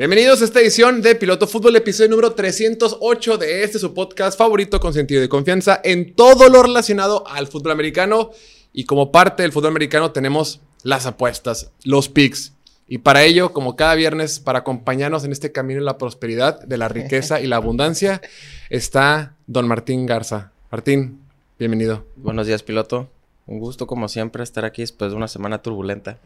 [0.00, 4.80] Bienvenidos a esta edición de Piloto Fútbol, episodio número 308 de este su podcast favorito
[4.80, 8.30] con sentido de confianza en todo lo relacionado al fútbol americano.
[8.72, 12.54] Y como parte del fútbol americano tenemos las apuestas, los picks.
[12.88, 16.78] Y para ello, como cada viernes, para acompañarnos en este camino de la prosperidad, de
[16.78, 18.22] la riqueza y la abundancia,
[18.70, 20.50] está don Martín Garza.
[20.70, 21.20] Martín,
[21.58, 22.06] bienvenido.
[22.16, 23.10] Buenos días, piloto.
[23.50, 26.18] Un gusto, como siempre, estar aquí después de una semana turbulenta.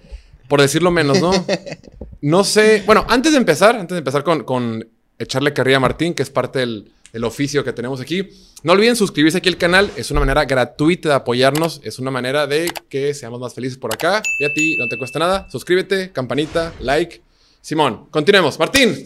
[0.46, 1.32] Por decirlo menos, ¿no?
[2.20, 2.82] No sé.
[2.86, 6.30] Bueno, antes de empezar, antes de empezar con, con echarle carrilla a Martín, que es
[6.30, 8.30] parte del, del oficio que tenemos aquí,
[8.62, 9.90] no olviden suscribirse aquí al canal.
[9.96, 11.82] Es una manera gratuita de apoyarnos.
[11.84, 14.22] Es una manera de que seamos más felices por acá.
[14.38, 15.50] Y a ti no te cuesta nada.
[15.50, 17.20] Suscríbete, campanita, like.
[17.60, 18.58] Simón, continuemos.
[18.58, 19.04] Martín,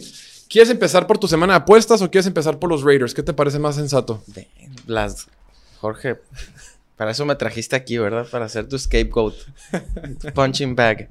[0.49, 3.13] ¿quieres empezar por tu semana de apuestas o quieres empezar por los Raiders?
[3.13, 4.23] ¿Qué te parece más sensato?
[4.87, 5.27] Las...
[5.81, 6.17] Jorge,
[6.99, 8.27] para eso me trajiste aquí, ¿verdad?
[8.29, 9.33] Para ser tu scapegoat.
[10.19, 11.09] Tu punching bag.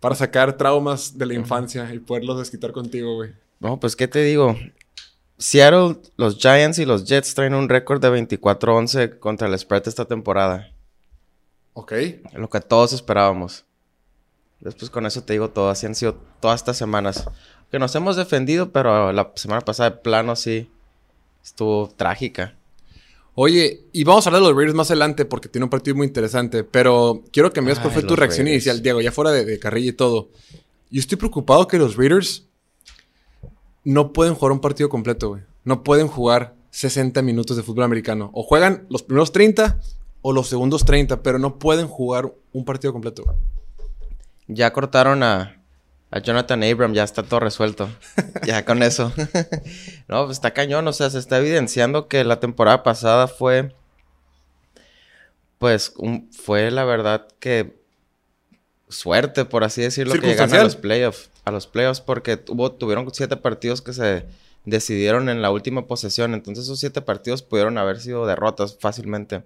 [0.00, 3.34] Para sacar traumas de la infancia y poderlos desquitar contigo, güey.
[3.60, 4.56] No, pues, ¿qué te digo?
[5.36, 10.06] Seattle, los Giants y los Jets traen un récord de 24-11 contra el spread esta
[10.06, 10.72] temporada.
[11.74, 11.92] Ok.
[12.32, 13.66] Lo que todos esperábamos.
[14.60, 15.68] Después con eso te digo todo.
[15.68, 17.28] Así han sido todas estas semanas.
[17.70, 20.70] Que nos hemos defendido, pero la semana pasada de plano sí
[21.44, 22.54] estuvo trágica.
[23.38, 26.06] Oye, y vamos a hablar de los Raiders más adelante porque tiene un partido muy
[26.06, 28.64] interesante, pero quiero que me digas cuál fue tu reacción Raiders.
[28.64, 30.30] inicial, Diego, ya fuera de, de carrilla y todo.
[30.90, 32.46] Yo estoy preocupado que los Raiders
[33.84, 35.42] no pueden jugar un partido completo, güey.
[35.64, 38.30] No pueden jugar 60 minutos de fútbol americano.
[38.32, 39.80] O juegan los primeros 30
[40.22, 43.36] o los segundos 30, pero no pueden jugar un partido completo, güey.
[44.48, 45.55] Ya cortaron a,
[46.16, 47.88] a Jonathan Abram, ya está todo resuelto.
[48.44, 49.12] ya con eso.
[50.08, 53.74] no, pues está cañón, o sea, se está evidenciando que la temporada pasada fue.
[55.58, 57.76] Pues un- fue la verdad que.
[58.88, 61.30] Suerte, por así decirlo, que llegaron a los playoffs.
[61.44, 64.26] A los playoffs, porque tuvo, tuvieron siete partidos que se
[64.64, 66.34] decidieron en la última posesión.
[66.34, 69.42] Entonces, esos siete partidos pudieron haber sido derrotas fácilmente.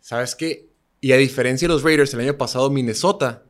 [0.00, 0.68] ¿Sabes qué?
[1.00, 3.42] Y a diferencia de los Raiders, el año pasado Minnesota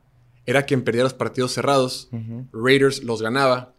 [0.48, 2.08] era quien perdía los partidos cerrados.
[2.52, 3.74] Raiders los ganaba.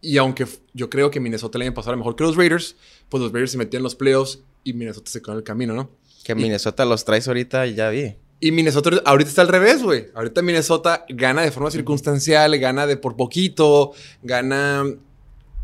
[0.00, 2.76] Y aunque yo creo que Minnesota el año pasado era mejor que los Raiders,
[3.08, 5.74] pues los Raiders se metían en los playoffs y Minnesota se quedó en el camino,
[5.74, 5.90] ¿no?
[6.24, 8.16] Que Y- Minnesota los traes ahorita y ya vi.
[8.40, 10.06] Y Minnesota ahorita está al revés, güey.
[10.14, 13.92] Ahorita Minnesota gana de forma circunstancial, gana de por poquito,
[14.22, 14.84] gana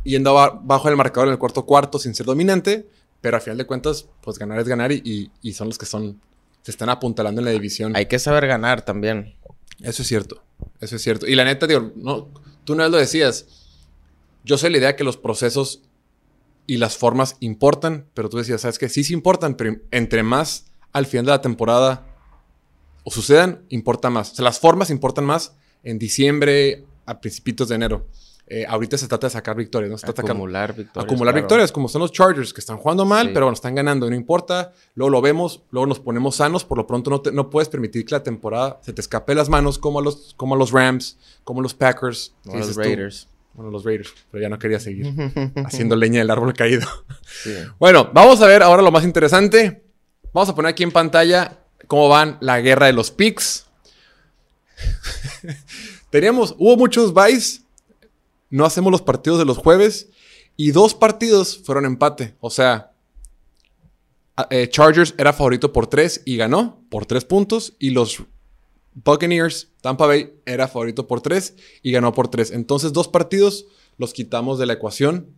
[0.05, 2.87] yendo ba- bajo el marcador en el cuarto cuarto sin ser dominante,
[3.21, 5.87] pero a final de cuentas, pues ganar es ganar y, y- y son los que
[5.87, 6.21] son,
[6.63, 7.95] se están apuntalando en la división.
[7.97, 9.35] Hay que saber ganar también.
[9.83, 10.43] Eso es cierto.
[10.81, 11.27] Eso es cierto.
[11.27, 12.29] Y la neta, digo, no,
[12.65, 13.47] tú una lo decías.
[14.45, 15.83] Yo sé la idea que los procesos
[16.67, 18.89] y las formas importan, pero tú decías, ¿sabes qué?
[18.89, 22.07] Sí, sí importan, pero entre más al final de la temporada
[23.05, 24.33] o sucedan, importa más.
[24.33, 28.07] O sea, las formas importan más en diciembre, a principios de enero.
[28.53, 29.97] Eh, ahorita se trata de sacar victorias, ¿no?
[29.97, 31.05] Se trata de Acumular victorias.
[31.05, 31.45] acumular claro.
[31.47, 33.33] victorias, como son los Chargers, que están jugando mal, Sí.
[33.33, 34.73] pero bueno, están ganando, no importa.
[34.97, 38.05] Luego lo vemos, luego nos ponemos sanos, por lo pronto no, te- no puedes permitir
[38.05, 40.73] que la temporada se te escape de las manos, como a los, como a los
[40.73, 42.35] Rams, como a los Packers.
[42.45, 42.81] Los tú.
[42.81, 43.29] Raiders.
[43.55, 45.07] Bueno, los Raiders, pero ya no quería seguir
[45.65, 46.89] haciendo leña del árbol caído.
[47.43, 47.55] Sí.
[47.79, 49.85] Bueno, vamos a ver ahora lo más interesante.
[50.33, 53.67] Vamos a poner aquí en pantalla cómo van la guerra de los picks.
[56.11, 57.63] Teníamos, hubo muchos buys.
[58.51, 60.11] No hacemos los partidos de los jueves.
[60.57, 62.37] Y dos partidos fueron empate.
[62.41, 62.93] O sea,
[64.51, 67.75] eh, Chargers era favorito por tres y ganó por tres puntos.
[67.79, 68.23] Y los
[68.93, 72.51] Buccaneers, Tampa Bay, era favorito por tres y ganó por tres.
[72.51, 73.67] Entonces, dos partidos
[73.97, 75.35] los quitamos de la ecuación.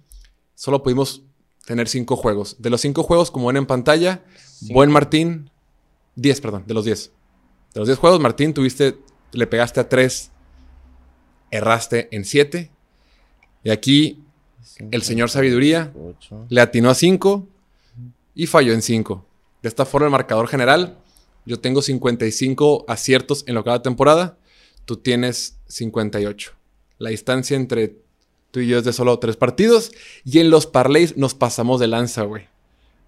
[0.55, 1.23] Solo pudimos
[1.67, 2.57] tener cinco juegos.
[2.59, 4.25] De los cinco juegos, como ven en pantalla,
[4.71, 5.51] Buen Martín,
[6.17, 7.13] 10, perdón, de los 10.
[7.75, 8.99] De los 10 juegos, Martín, tuviste,
[9.33, 10.31] le pegaste a 3,
[11.51, 12.71] erraste en 7.
[13.65, 14.19] Y aquí
[14.91, 16.47] el señor Sabiduría Ocho.
[16.49, 17.47] le atinó a 5
[18.35, 19.25] y falló en 5.
[19.63, 20.99] De esta forma, el marcador general,
[21.47, 24.37] yo tengo 55 aciertos en lo que va la temporada,
[24.85, 26.53] tú tienes 58.
[26.99, 27.97] La distancia entre
[28.51, 29.93] tú y yo es de solo 3 partidos
[30.25, 32.47] y en los parlays nos pasamos de lanza, güey.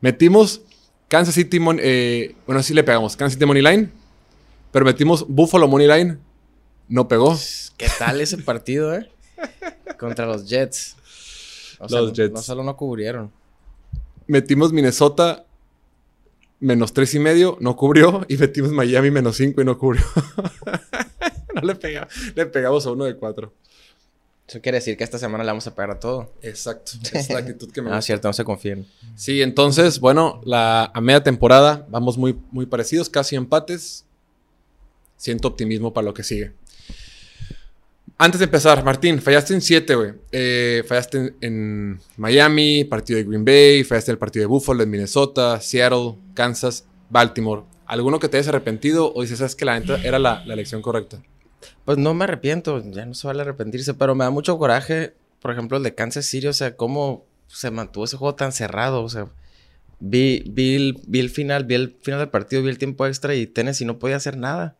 [0.00, 0.62] Metimos
[1.08, 3.88] Kansas City, Mon- eh, bueno, sí le pegamos, Kansas City Money Line,
[4.72, 6.18] pero metimos Buffalo Money Line,
[6.88, 7.36] no pegó.
[7.76, 9.10] ¿Qué tal ese partido, eh?
[9.98, 10.96] Contra los Jets.
[11.78, 12.32] O Los Jets.
[12.34, 13.30] No solo no cubrieron.
[14.26, 15.44] Metimos Minnesota
[16.60, 18.24] menos tres y medio, no cubrió.
[18.28, 20.02] Y metimos Miami menos cinco y no cubrió.
[21.54, 22.12] no le pegamos.
[22.34, 23.52] Le pegamos a uno de cuatro.
[24.46, 26.32] Eso quiere decir que esta semana le vamos a pegar a todo.
[26.42, 26.92] Exacto.
[27.12, 28.02] Es la actitud que me Ah, gusta.
[28.06, 28.86] cierto, no se confíen.
[29.16, 34.04] Sí, entonces, bueno, la, a media temporada vamos muy, muy parecidos, casi empates.
[35.16, 36.52] Siento optimismo para lo que sigue.
[38.16, 40.12] Antes de empezar, Martín, fallaste en siete, güey.
[40.30, 44.82] Eh, fallaste en, en Miami, partido de Green Bay, fallaste en el partido de Buffalo,
[44.82, 47.62] en Minnesota, Seattle, Kansas, Baltimore.
[47.86, 50.80] ¿Alguno que te hayas arrepentido o dices, sabes que la neta era la, la elección
[50.80, 51.22] correcta?
[51.84, 55.50] Pues no me arrepiento, ya no se vale arrepentirse, pero me da mucho coraje, por
[55.50, 59.08] ejemplo, el de Kansas City, o sea, cómo se mantuvo ese juego tan cerrado, o
[59.08, 59.28] sea,
[60.00, 63.34] vi, vi, el, vi el final, vi el final del partido, vi el tiempo extra
[63.34, 64.76] y Tennessee no podía hacer nada.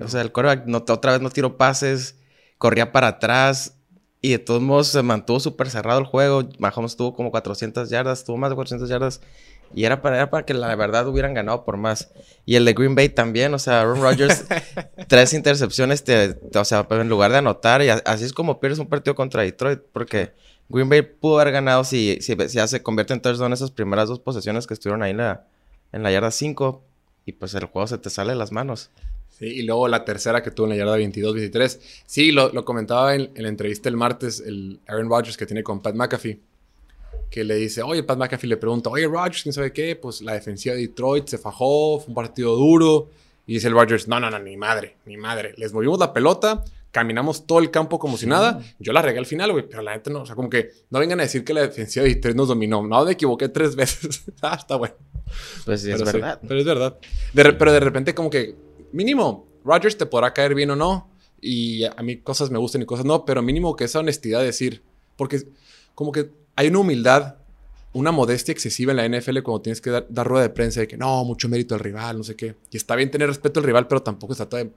[0.00, 2.16] O sea, el quarterback no, otra vez no tiró pases,
[2.58, 3.74] corría para atrás
[4.20, 6.48] y de todos modos se mantuvo súper cerrado el juego.
[6.58, 9.20] Mahomes tuvo como 400 yardas, tuvo más de 400 yardas
[9.74, 12.10] y era para, era para que la verdad hubieran ganado por más.
[12.46, 14.44] Y el de Green Bay también, o sea, Aaron Rodgers,
[15.08, 18.60] tres intercepciones, te, te- o sea, en lugar de anotar, y a- así es como
[18.60, 20.32] pierdes un partido contra Detroit, porque
[20.68, 24.08] Green Bay pudo haber ganado si, si, si ya se convierte en touchdown esas primeras
[24.08, 25.44] dos posesiones que estuvieron ahí en la,
[25.92, 26.82] en la yarda 5,
[27.26, 28.90] y pues el juego se te sale de las manos.
[29.38, 31.80] Sí, y luego la tercera que tuvo en la yarda 22-23.
[32.06, 35.62] Sí, lo, lo comentaba en, en la entrevista el martes, el Aaron Rodgers que tiene
[35.64, 36.38] con Pat McAfee,
[37.30, 39.96] que le dice, oye, Pat McAfee le pregunta, oye, Rodgers, ¿quién sabe qué?
[39.96, 43.08] Pues la defensiva de Detroit se fajó, fue un partido duro.
[43.46, 45.52] Y dice el Rodgers, no, no, no, ni madre, ni madre.
[45.58, 48.62] Les movimos la pelota, caminamos todo el campo como si nada.
[48.78, 50.98] Yo la regué al final, güey, pero la neta no, o sea, como que no
[51.00, 52.86] vengan a decir que la defensiva de Detroit nos dominó.
[52.86, 54.22] No, me equivoqué tres veces.
[54.42, 54.94] ah, está bueno.
[55.64, 56.38] Pues sí, es sí, verdad.
[56.46, 56.96] pero es verdad.
[57.32, 58.54] De re- pero de repente como que
[58.94, 61.10] mínimo, Rodgers te podrá caer bien o no.
[61.40, 64.46] Y a mí cosas me gustan y cosas no, pero mínimo que esa honestidad de
[64.46, 64.82] decir.
[65.16, 65.42] Porque
[65.94, 67.36] como que hay una humildad,
[67.92, 70.96] una modestia excesiva en la NFL cuando tienes que dar, rueda de prensa de que
[70.96, 72.54] no, mucho mérito al rival, no sé qué.
[72.70, 74.70] Y está bien tener respeto al rival, pero tampoco se trata de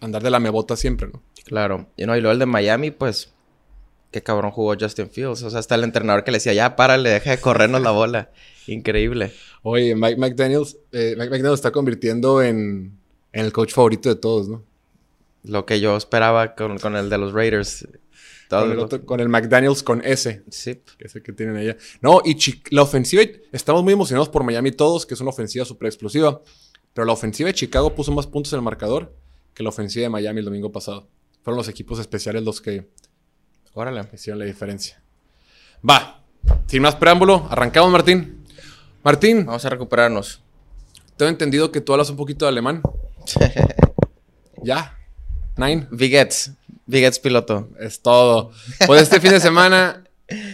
[0.00, 1.22] andar de la mebota siempre, ¿no?
[1.44, 1.88] Claro.
[1.96, 3.32] Y no, y luego el de Miami, pues,
[4.12, 5.42] qué cabrón jugó Justin Fields.
[5.42, 8.30] O sea, hasta el entrenador que le decía, ya párale, deja de corrernos la bola.
[8.66, 9.32] Increíble.
[9.62, 12.98] Oye, Mike McDaniels, eh, Mike McDaniels está convirtiendo en,
[13.32, 14.62] en el coach favorito de todos, ¿no?
[15.44, 17.86] Lo que yo esperaba con, con el de los Raiders.
[18.48, 20.42] Con el, otro- con el McDaniels con S.
[20.50, 20.82] Sí.
[20.98, 21.76] que es el que tienen ella.
[22.00, 22.36] No, y
[22.70, 23.22] la ofensiva,
[23.52, 26.40] estamos muy emocionados por Miami todos, que es una ofensiva súper explosiva.
[26.92, 29.14] Pero la ofensiva de Chicago puso más puntos en el marcador
[29.54, 31.06] que la ofensiva de Miami el domingo pasado.
[31.42, 32.88] Fueron los equipos especiales los que
[33.72, 34.04] Órale.
[34.12, 35.00] hicieron la diferencia.
[35.88, 36.24] Va,
[36.66, 38.39] sin más preámbulo, arrancamos, Martín.
[39.02, 40.42] Martín, Vamos a recuperarnos.
[41.16, 42.82] tengo entendido que tú hablas un poquito de alemán.
[44.62, 44.98] Ya,
[45.56, 45.86] nine.
[45.90, 46.52] Vigets.
[46.84, 47.70] Vigets piloto.
[47.78, 48.50] Es todo.
[48.86, 50.04] Pues este fin de semana,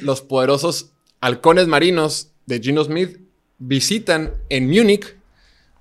[0.00, 3.18] los poderosos halcones marinos de Gino Smith
[3.58, 5.16] visitan en Múnich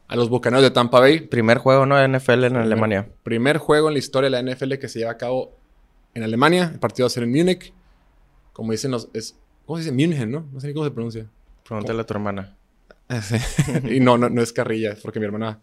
[0.08, 1.20] a los bucaneros de Tampa Bay.
[1.22, 1.96] Primer juego, ¿no?
[2.08, 3.10] NFL en Alemania.
[3.22, 5.56] Primer juego en la historia de la NFL que se lleva a cabo
[6.16, 6.72] en Alemania.
[6.74, 7.74] El partido va a ser en Múnich.
[8.54, 9.10] Como dicen los.
[9.14, 9.36] Es,
[9.68, 9.96] ¿Cómo se dice?
[9.96, 10.48] München, ¿no?
[10.52, 11.28] No sé ni cómo se pronuncia.
[11.68, 12.55] Pregúntale a tu hermana.
[13.90, 15.60] y no, no, no es carrilla, es porque mi hermana.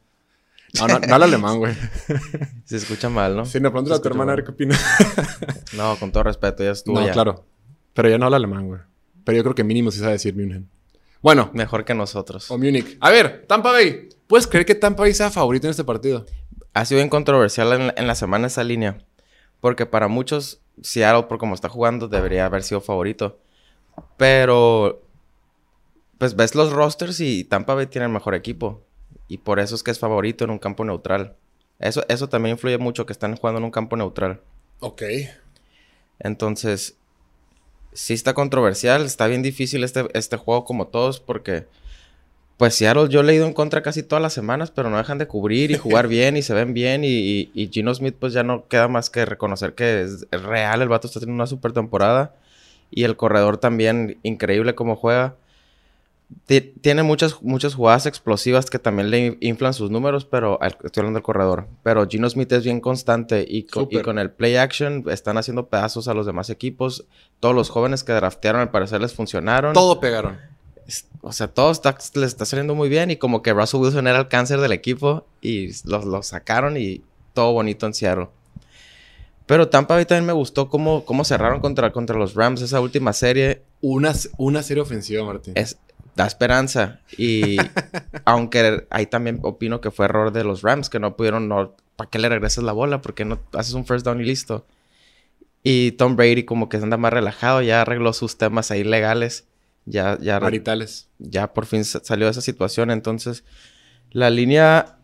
[0.78, 1.74] No, no, no habla alemán, güey.
[2.64, 3.44] Se escucha mal, ¿no?
[3.44, 4.54] Sí, no, pregúntale a tu hermana a ver mal.
[4.56, 4.78] qué opina.
[5.76, 7.12] No, con todo respeto, ya estuvo No, ya.
[7.12, 7.44] claro.
[7.92, 8.80] Pero ya no habla alemán, güey.
[9.24, 10.68] Pero yo creo que mínimo sí sabe decir München.
[11.20, 12.50] Bueno, Mejor que nosotros.
[12.50, 12.96] O Múnich.
[13.00, 14.08] A ver, Tampa Bay.
[14.26, 16.26] ¿Puedes creer que Tampa Bay sea favorito en este partido?
[16.74, 18.98] Ha sido bien controversial en la, en la semana esa línea.
[19.60, 23.38] Porque para muchos, Seattle, por como está jugando, debería haber sido favorito.
[24.16, 25.01] Pero,
[26.22, 28.80] pues ves los rosters y Tampa Bay tiene el mejor equipo.
[29.26, 31.34] Y por eso es que es favorito en un campo neutral.
[31.80, 34.40] Eso, eso también influye mucho que están jugando en un campo neutral.
[34.78, 35.02] Ok.
[36.20, 36.94] Entonces,
[37.92, 39.04] sí está controversial.
[39.04, 41.66] Está bien difícil este, este juego como todos porque...
[42.56, 45.26] Pues Seattle yo he leído en contra casi todas las semanas, pero no dejan de
[45.26, 47.02] cubrir y jugar bien y se ven bien.
[47.02, 50.42] Y, y, y Gino Smith pues ya no queda más que reconocer que es, es
[50.44, 50.82] real.
[50.82, 52.36] El vato está teniendo una super temporada.
[52.92, 55.34] Y el corredor también, increíble como juega.
[56.46, 61.18] Ti- Tiene muchas, muchas jugadas explosivas que también le inflan sus números, pero estoy hablando
[61.18, 61.66] del corredor.
[61.82, 64.02] Pero Gino Smith es bien constante y con, y Súper.
[64.02, 67.04] con el play action están haciendo pedazos a los demás equipos.
[67.40, 69.72] Todos los jóvenes que draftearon al parecer les funcionaron.
[69.74, 70.38] Todo pegaron.
[71.20, 74.18] O sea, todo está, les está saliendo muy bien y como que Russell Wilson era
[74.18, 77.02] el cáncer del equipo y los, los sacaron y
[77.34, 78.28] todo bonito en Seattle.
[79.46, 83.12] Pero Tampa Bay también me gustó cómo, cómo cerraron contra, contra los Rams esa última
[83.12, 83.62] serie.
[83.80, 85.52] Una, una serie ofensiva, Martín.
[85.56, 85.78] Es,
[86.16, 87.00] da esperanza.
[87.16, 87.56] Y
[88.24, 92.10] aunque ahí también opino que fue error de los Rams, que no pudieron, no, ¿para
[92.10, 93.00] qué le regresas la bola?
[93.02, 94.66] Porque no haces un first down y listo.
[95.62, 99.46] Y Tom Brady como que anda más relajado, ya arregló sus temas ahí legales.
[99.84, 101.08] Ya, ya, Maritales.
[101.18, 102.90] ya por fin sa- salió de esa situación.
[102.90, 103.44] Entonces,
[104.10, 104.96] la línea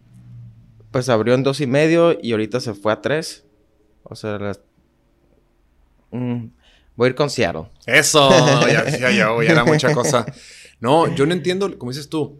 [0.90, 3.44] pues abrió en dos y medio y ahorita se fue a tres.
[4.04, 4.38] O sea,
[6.10, 6.46] Mm,
[6.96, 7.66] voy a ir con Seattle.
[7.86, 8.30] Eso,
[8.66, 10.24] ya, ya, ya, ya era mucha cosa.
[10.80, 12.38] No, yo no entiendo, como dices tú,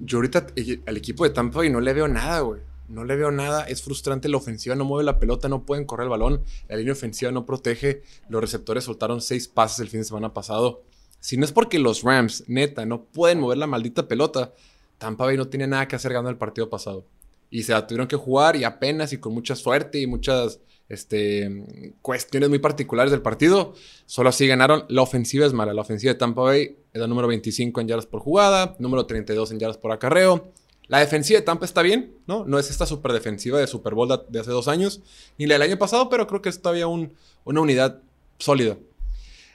[0.00, 2.60] yo ahorita eh, al equipo de Tampa y no le veo nada, güey.
[2.88, 6.04] No le veo nada, es frustrante la ofensiva, no mueve la pelota, no pueden correr
[6.04, 10.04] el balón, la línea ofensiva no protege, los receptores soltaron seis pases el fin de
[10.04, 10.82] semana pasado.
[11.20, 14.54] Si no es porque los Rams, neta, no pueden mover la maldita pelota,
[14.96, 17.04] Tampa Bay no tiene nada que hacer ganando el partido pasado.
[17.50, 21.94] Y se la tuvieron que jugar y apenas y con mucha suerte y muchas este,
[22.02, 23.74] cuestiones muy particulares del partido.
[24.06, 24.84] Solo así ganaron.
[24.88, 25.72] La ofensiva es mala.
[25.72, 29.52] La ofensiva de Tampa Bay es la número 25 en yardas por jugada, número 32
[29.52, 30.52] en yardas por acarreo.
[30.88, 32.44] La defensiva de Tampa está bien, ¿no?
[32.46, 35.02] No es esta super defensiva de Super Bowl de hace dos años,
[35.36, 38.00] ni la del año pasado, pero creo que es todavía una unidad
[38.38, 38.78] sólida.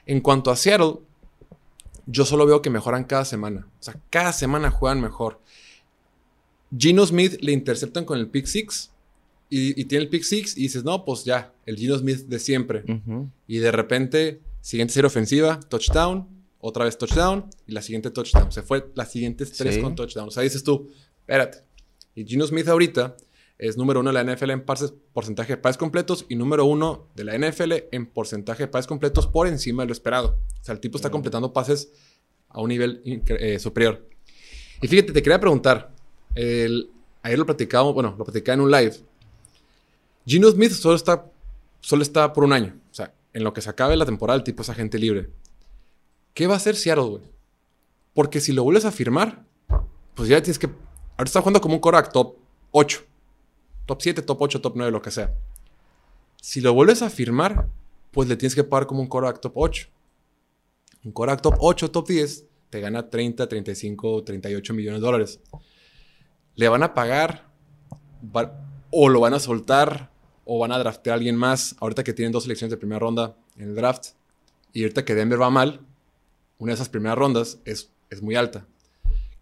[0.06, 1.00] En cuanto a Seattle,
[2.06, 3.68] yo solo veo que mejoran cada semana.
[3.80, 5.40] O sea, cada semana juegan mejor.
[6.78, 8.92] Gino Smith le interceptan con el pick six
[9.50, 12.84] y, tiene el pick six y dices, no, pues ya, el Gino Smith de siempre.
[13.48, 16.28] Y de repente, siguiente serie ofensiva, touchdown,
[16.66, 18.50] otra vez touchdown y la siguiente touchdown.
[18.50, 20.30] Se fue las siguientes tres con touchdown.
[20.30, 20.90] O sea, dices tú,
[21.20, 21.58] espérate.
[22.16, 23.18] Y Gino Smith ahorita
[23.58, 27.26] es número uno de la NFL en porcentaje de pases completos y número uno de
[27.26, 30.40] la NFL en porcentaje de pases completos por encima de lo esperado.
[30.62, 31.92] O sea, el tipo está completando pases
[32.48, 34.08] a un nivel eh, superior.
[34.82, 35.92] Y fíjate, te quería preguntar,
[36.34, 36.90] el,
[37.24, 38.96] ayer lo platicamos, bueno, lo platicaba en un live.
[40.26, 41.30] Gino Smith solo está,
[41.82, 42.74] solo está por un año.
[42.90, 45.30] O sea, en lo que se acabe la temporada, el tipo es agente libre.
[46.34, 47.24] ¿Qué va a hacer Seattle, güey?
[48.14, 49.46] Porque si lo vuelves a firmar,
[50.16, 50.68] pues ya tienes que.
[50.68, 52.38] Ahora está jugando como un Korak top
[52.72, 53.04] 8.
[53.86, 55.36] Top 7, top 8, top 9, lo que sea.
[56.42, 57.68] Si lo vuelves a firmar,
[58.12, 59.88] pues le tienes que pagar como un Korak top 8.
[61.06, 65.40] Un Korak top 8, top 10, te gana 30, 35, 38 millones de dólares.
[66.56, 67.50] Le van a pagar
[68.90, 70.12] o lo van a soltar
[70.46, 71.76] o van a draftear a alguien más.
[71.80, 74.10] Ahorita que tienen dos selecciones de primera ronda en el draft
[74.72, 75.86] y ahorita que Denver va mal,
[76.58, 78.66] una de esas primeras rondas es, es muy alta.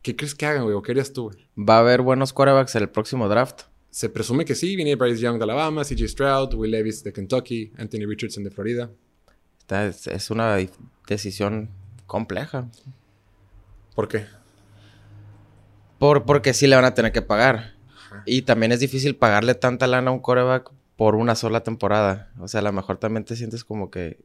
[0.02, 0.76] ¿Qué crees que hagan, güey?
[0.76, 1.48] ¿O qué harías tú, güey?
[1.58, 3.64] ¿Va a haber buenos quarterbacks en el próximo draft?
[3.92, 4.76] Se presume que sí.
[4.76, 8.90] Viene Bryce Young de Alabama, CJ Stroud, Will Levis de Kentucky, Anthony Richardson de Florida.
[9.60, 10.58] Esta es, una
[11.08, 11.70] decisión
[12.08, 12.70] compleja.
[13.94, 14.26] ¿Por qué?
[16.00, 17.76] Por, porque sí le van a tener que pagar.
[18.26, 22.30] Y también es difícil pagarle tanta lana a un coreback por una sola temporada.
[22.40, 24.24] O sea, a lo mejor también te sientes como que...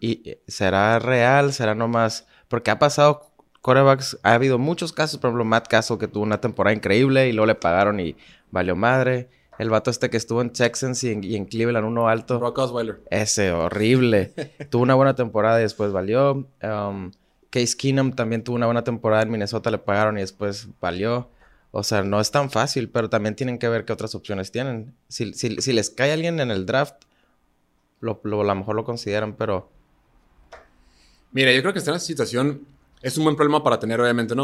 [0.00, 2.26] Y, será real, será nomás...
[2.48, 6.40] Porque ha pasado corebacks, ha habido muchos casos, por ejemplo, Matt Castle que tuvo una
[6.40, 8.16] temporada increíble y luego le pagaron y
[8.50, 9.30] valió madre.
[9.56, 12.40] El vato este que estuvo en Texans y en, Cleveland, uno alto.
[12.40, 13.00] Brock Osweiler.
[13.08, 14.32] Ese, horrible.
[14.68, 16.48] tuvo una buena temporada y después valió.
[16.60, 17.12] Um,
[17.50, 21.30] Case Keenum también tuvo una buena temporada en Minnesota, le pagaron y después valió.
[21.72, 24.94] O sea, no es tan fácil, pero también tienen que ver qué otras opciones tienen.
[25.08, 27.04] Si, si, les cae alguien en el draft,
[28.00, 29.70] lo, a lo mejor lo consideran, pero...
[31.32, 32.66] Mira, yo creo que esta situación
[33.02, 34.42] es un buen problema para tener, obviamente, ¿no?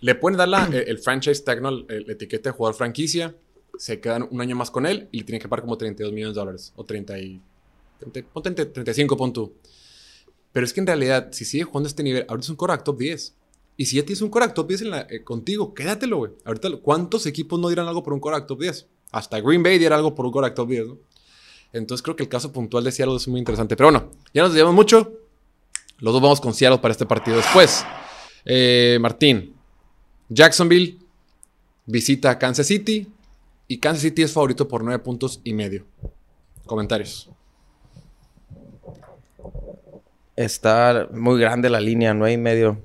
[0.00, 1.72] Le pueden dar la, el, franchise tag, ¿no?
[1.72, 3.34] La etiqueta de jugador franquicia,
[3.76, 6.34] se quedan un año más con él y le tienen que pagar como 32 millones
[6.34, 6.72] de dólares.
[6.76, 7.40] O 30 y...
[8.12, 9.52] 35, pon tú.
[10.52, 12.78] Pero es que en realidad, si sigue jugando a este nivel, ahorita es un core
[12.78, 13.34] top 10.
[13.76, 16.32] Y si ya tienes un Korak top 10 en la, eh, contigo, quédatelo, güey.
[16.44, 18.86] Ahorita, ¿cuántos equipos no dirán algo por un Korak top 10?
[19.12, 20.98] Hasta Green Bay diera algo por un Korak top 10, ¿no?
[21.72, 23.76] Entonces creo que el caso puntual de Seattle es muy interesante.
[23.76, 25.12] Pero bueno, ya nos llevamos mucho.
[25.98, 27.84] Los dos vamos con Seattle para este partido después.
[28.44, 29.54] Eh, Martín,
[30.28, 30.98] Jacksonville
[31.86, 33.06] visita a Kansas City
[33.68, 35.84] y Kansas City es favorito por 9 puntos y medio.
[36.66, 37.28] Comentarios.
[40.36, 42.82] Está muy grande la línea, 9 y medio.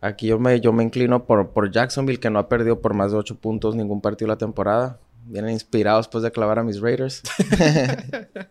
[0.00, 3.12] Aquí yo me, yo me inclino por, por Jacksonville, que no ha perdido por más
[3.12, 4.98] de 8 puntos ningún partido la temporada.
[5.26, 7.22] Vienen inspirados después de clavar a mis Raiders.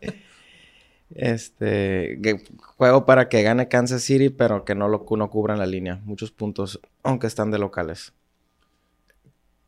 [1.16, 2.20] este
[2.78, 6.02] juego para que gane Kansas City, pero que no lo no cubran la línea.
[6.06, 8.13] Muchos puntos, aunque están de locales.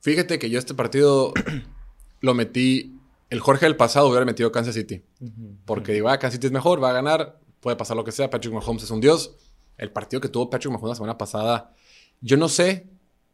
[0.01, 1.33] Fíjate que yo este partido
[2.21, 2.99] lo metí.
[3.31, 5.03] El Jorge del pasado hubiera metido Kansas City.
[5.65, 8.29] Porque digo, ah, Kansas City es mejor, va a ganar, puede pasar lo que sea.
[8.29, 9.35] Patrick Mahomes es un dios
[9.77, 11.73] el partido que tuvo Patrick Mahomes la semana pasada,
[12.21, 12.87] yo no sé,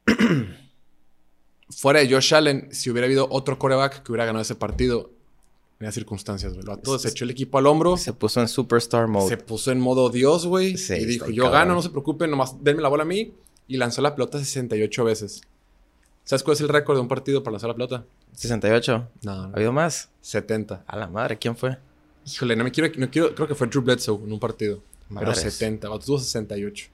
[1.69, 5.11] fuera de Josh Allen, si hubiera habido otro coreback que hubiera ganado ese partido
[5.79, 6.63] en las circunstancias, güey.
[6.83, 7.97] Todo se echó el equipo al hombro.
[7.97, 9.29] Se puso en superstar mode.
[9.29, 10.75] Se puso en modo Dios, güey.
[10.75, 13.33] y dijo, yo gano, no se preocupen, nomás denme la bola a mí.
[13.67, 15.41] Y lanzó la pelota 68 veces.
[16.23, 18.05] ¿Sabes cuál es el récord de un partido para lanzar la pelota?
[18.33, 19.09] 68.
[19.23, 20.09] No, ¿Ha habido más?
[20.21, 20.83] 70.
[20.85, 21.77] A la madre, ¿quién fue?
[22.25, 24.83] Híjole, no me quiero, no quiero, creo que fue Drew Bledsoe en un partido.
[25.13, 26.87] Pero 70, tuvo 68.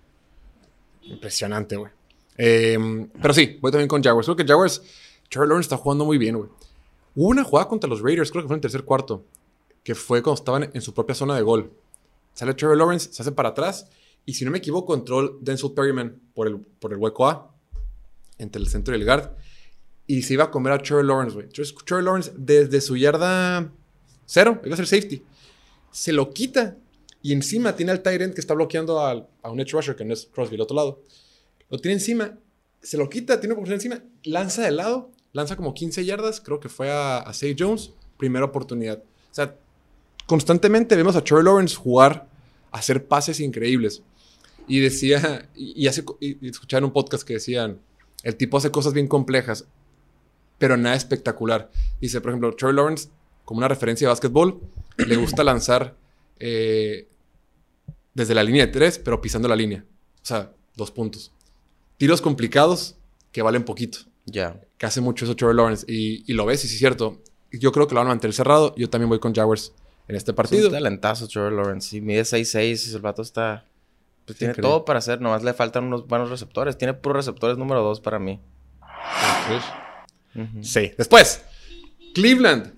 [1.04, 1.92] Impresionante, güey.
[2.38, 4.28] Em, pero sí, voy también con Jaguars.
[4.28, 4.82] Creo que Jaguars,
[5.30, 6.50] Charlie Lawrence está jugando muy bien, güey.
[7.16, 9.26] Hubo una jugada contra los Raiders, creo que fue en el tercer cuarto,
[9.84, 11.72] que fue cuando estaban en su propia zona de gol.
[12.34, 13.88] sale Trevor Lawrence, se hace para atrás.
[14.26, 17.56] Y si no me equivoco, control Denzel Perryman por el, por el hueco A,
[18.38, 19.32] entre el centro y el guard.
[20.06, 21.48] Y se iba a comer a Trevor Lawrence, güey.
[21.50, 23.72] Trevor Lawrence, desde su yarda
[24.26, 25.24] cero, iba a ser safety.
[25.92, 26.78] Se lo quita.
[27.22, 30.14] Y encima tiene al Tyrant que está bloqueando a, a un edge rusher, que no
[30.14, 31.02] es Crosby, el otro lado.
[31.70, 32.38] Lo tiene encima.
[32.82, 34.04] Se lo quita, tiene una oportunidad encima.
[34.24, 35.12] Lanza de lado.
[35.34, 36.40] Lanza como 15 yardas.
[36.42, 37.92] Creo que fue a, a Say Jones.
[38.18, 39.00] Primera oportunidad.
[39.00, 39.56] O sea,
[40.28, 42.28] constantemente vemos a Trevor Lawrence jugar,
[42.72, 44.04] hacer pases increíbles.
[44.68, 47.80] Y decía, y, hace, y, escuchar un podcast que decían,
[48.24, 49.66] el tipo hace cosas bien complejas,
[50.58, 51.72] pero nada espectacular.
[52.02, 53.10] Dice, por ejemplo, Trevor Lawrence,
[53.46, 54.60] como una referencia de básquetbol,
[54.98, 55.96] le gusta lanzar
[56.40, 57.08] eh,
[58.14, 59.86] desde la línea de tres, pero pisando la línea.
[60.22, 61.32] O sea, dos puntos.
[61.98, 62.96] Tiros complicados
[63.32, 64.00] que valen poquito.
[64.26, 64.60] Ya.
[64.78, 65.86] Que hace mucho eso Trevor Lawrence.
[65.88, 67.22] Y, lo ves, y sí es cierto.
[67.52, 68.76] Yo creo que lo van a mantener cerrado.
[68.76, 69.74] Yo también voy con Jaguars
[70.08, 70.62] en este partido.
[70.62, 71.90] Es un talentazo Trevor Lawrence.
[71.90, 73.66] Sí, mide 6'6 y el vato está...
[74.26, 75.22] Pues tiene todo para hacer.
[75.22, 76.78] Nomás le faltan unos buenos receptores.
[76.78, 78.42] Tiene puros receptores número 2 para mí.
[80.62, 80.92] Sí.
[80.98, 81.44] Después,
[82.14, 82.74] Cleveland.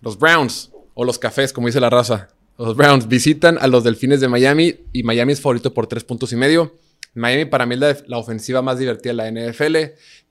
[0.00, 0.70] Los Browns.
[0.94, 2.28] O los Cafés, como dice la raza.
[2.60, 4.80] Los Browns visitan a los Delfines de Miami.
[4.92, 6.76] Y Miami es favorito por tres puntos y medio.
[7.14, 9.76] Miami para mí es la, ofensiva más divertida de la NFL.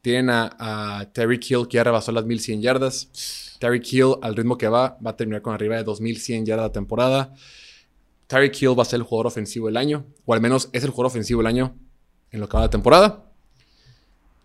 [0.03, 3.57] Tienen a, Terry Hill que ya rebasó las 1100 yardas.
[3.59, 6.71] Terry Hill al ritmo que va va a terminar con arriba de 2100 yardas la
[6.71, 7.33] temporada.
[8.27, 10.05] Terry Hill va a ser el jugador ofensivo del año.
[10.25, 11.75] O al menos es el jugador ofensivo del año
[12.29, 13.25] en lo que va la temporada.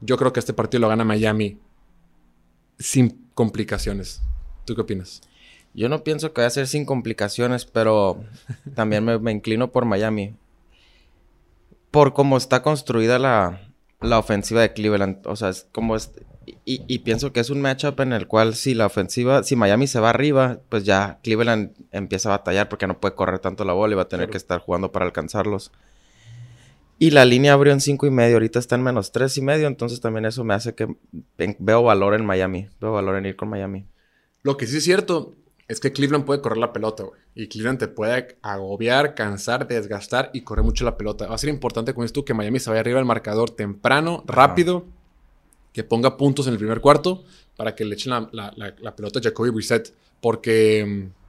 [0.00, 1.58] Yo creo que este partido lo gana Miami
[2.78, 4.22] sin complicaciones.
[4.64, 5.20] ¿Tú qué opinas?
[5.74, 8.24] Yo no pienso que va a ser sin complicaciones, pero
[8.74, 10.34] también me, me inclino por Miami
[11.94, 13.60] por cómo está construida la,
[14.18, 15.24] ofensiva de Cleveland.
[15.28, 16.10] O sea, es como es.
[16.64, 20.00] Y, pienso que es un matchup en el cual si la ofensiva, si Miami se
[20.00, 23.92] va arriba, pues ya Cleveland empieza a batallar porque no puede correr tanto la bola
[23.92, 25.70] y va a tener que estar jugando para alcanzarlos.
[26.98, 29.68] Y la línea abrió en cinco y medio, ahorita está en menos tres y medio,
[29.68, 30.88] entonces también eso me hace que
[31.36, 33.86] veo valor en Miami, veo valor en ir con Miami.
[34.42, 35.34] Lo que sí es cierto
[35.66, 37.20] es que Cleveland puede correr la pelota, güey.
[37.34, 41.26] Y Cleveland te puede agobiar, cansar, desgastar y correr mucho la pelota.
[41.26, 44.84] Va a ser importante con esto que Miami se vaya arriba del marcador temprano, rápido,
[45.72, 47.24] que ponga puntos en el primer cuarto
[47.56, 49.94] para que le echen la, la pelota a Jacoby Brissett.
[50.20, 51.23] Porque mm,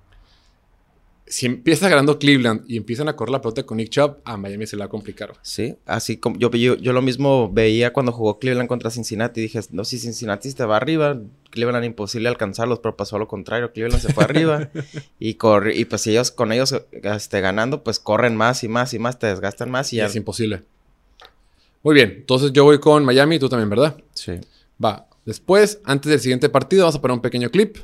[1.28, 4.68] si empieza ganando Cleveland y empiezan a correr la pelota con Nick Chubb, a Miami
[4.68, 5.34] se le va a complicar.
[5.42, 9.42] Sí, así como yo, yo, lo mismo veía cuando jugó Cleveland contra Cincinnati.
[9.42, 13.74] Dije, no, si Cincinnati te va arriba, Cleveland imposible alcanzarlos, pero pasó lo contrario.
[13.74, 14.70] Cleveland se fue arriba
[15.20, 19.00] y corre, y pues ellos con ellos este, ganando, pues corren más y más y
[19.00, 20.62] más, te desgastan más y, Es imposible.
[21.82, 23.98] Muy bien, entonces yo voy con Miami, tú también, ¿verdad?
[24.14, 24.34] Sí.
[24.84, 25.08] Va.
[25.26, 27.78] Después, antes del siguiente partido, vamos a poner un pequeño clip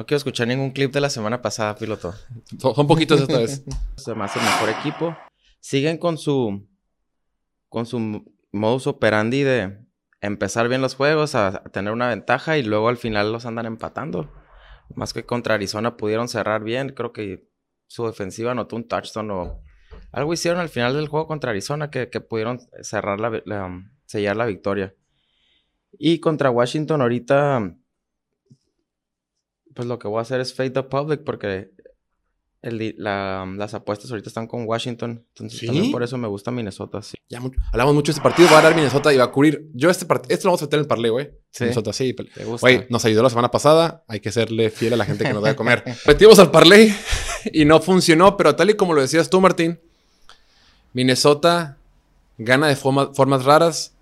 [0.00, 2.14] no quiero escuchar ningún clip de la semana pasada, piloto.
[2.58, 3.62] Son, poquitos esta vez.
[3.96, 5.14] Hace el mejor equipo.
[5.60, 6.66] Siguen con su.
[7.68, 9.78] con su modus operandi de
[10.22, 14.32] empezar bien los juegos, a, tener una ventaja y luego al final los andan empatando.
[14.94, 16.94] Más que contra Arizona pudieron cerrar bien.
[16.96, 17.46] Creo que
[17.86, 19.62] su defensiva anotó un touchdown o
[20.12, 24.94] algo hicieron al final del juego contra Arizona que, pudieron cerrar la, sellar la victoria.
[25.92, 27.76] Y contra Washington ahorita
[29.74, 31.70] pues lo que voy a hacer es fade the public porque
[32.62, 35.24] las apuestas ahorita están con Washington.
[35.28, 37.16] Entonces también por eso me gusta Minnesota, sí.
[37.28, 37.40] Ya
[37.72, 38.48] hablamos mucho de este partido.
[38.52, 39.70] Va a dar Minnesota y va a cubrir.
[39.72, 41.30] Yo este partido, este lo vamos a meter en el parlay, güey.
[41.58, 42.14] Minnesota, sí.
[42.60, 44.04] Güey, nos ayudó la semana pasada.
[44.08, 45.84] Hay que serle fiel a la gente que nos da a comer.
[46.06, 46.94] Metimos al parlay
[47.52, 49.80] y no funcionó, pero tal y como lo decías tú, Martín,
[50.92, 51.78] Minnesota
[52.36, 53.94] gana de formas raras,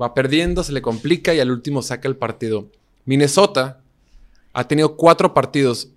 [0.00, 2.70] va perdiendo, se le complica y al último saca el partido.
[3.04, 3.80] Minnesota
[4.56, 5.90] ha tenido cuatro partidos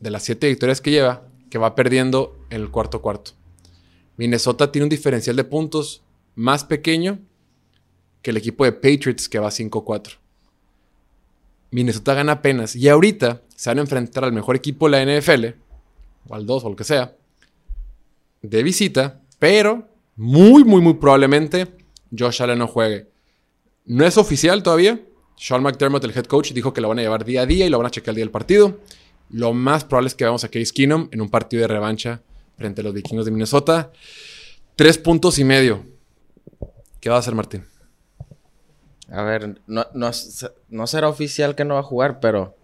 [0.00, 3.30] de las siete victorias que lleva que va perdiendo en el cuarto cuarto.
[4.16, 6.02] Minnesota tiene un diferencial de puntos
[6.34, 7.20] más pequeño
[8.22, 10.16] que el equipo de Patriots que va 5-4.
[11.70, 15.46] Minnesota gana apenas y ahorita se van a enfrentar al mejor equipo de la NFL,
[16.28, 17.14] o al 2 o lo que sea,
[18.42, 21.68] de visita, pero muy, muy, muy probablemente
[22.18, 23.06] Josh Allen no juegue.
[23.84, 25.00] No es oficial todavía,
[25.36, 27.70] sean McDermott, el head coach, dijo que lo van a llevar día a día y
[27.70, 28.80] lo van a checar el día del partido.
[29.30, 32.22] Lo más probable es que veamos a Case Keenum en un partido de revancha
[32.56, 33.92] frente a los vikingos de Minnesota.
[34.76, 35.84] Tres puntos y medio.
[37.00, 37.64] ¿Qué va a hacer Martín?
[39.10, 42.56] A ver, no, no, será oficial que no va a jugar, pero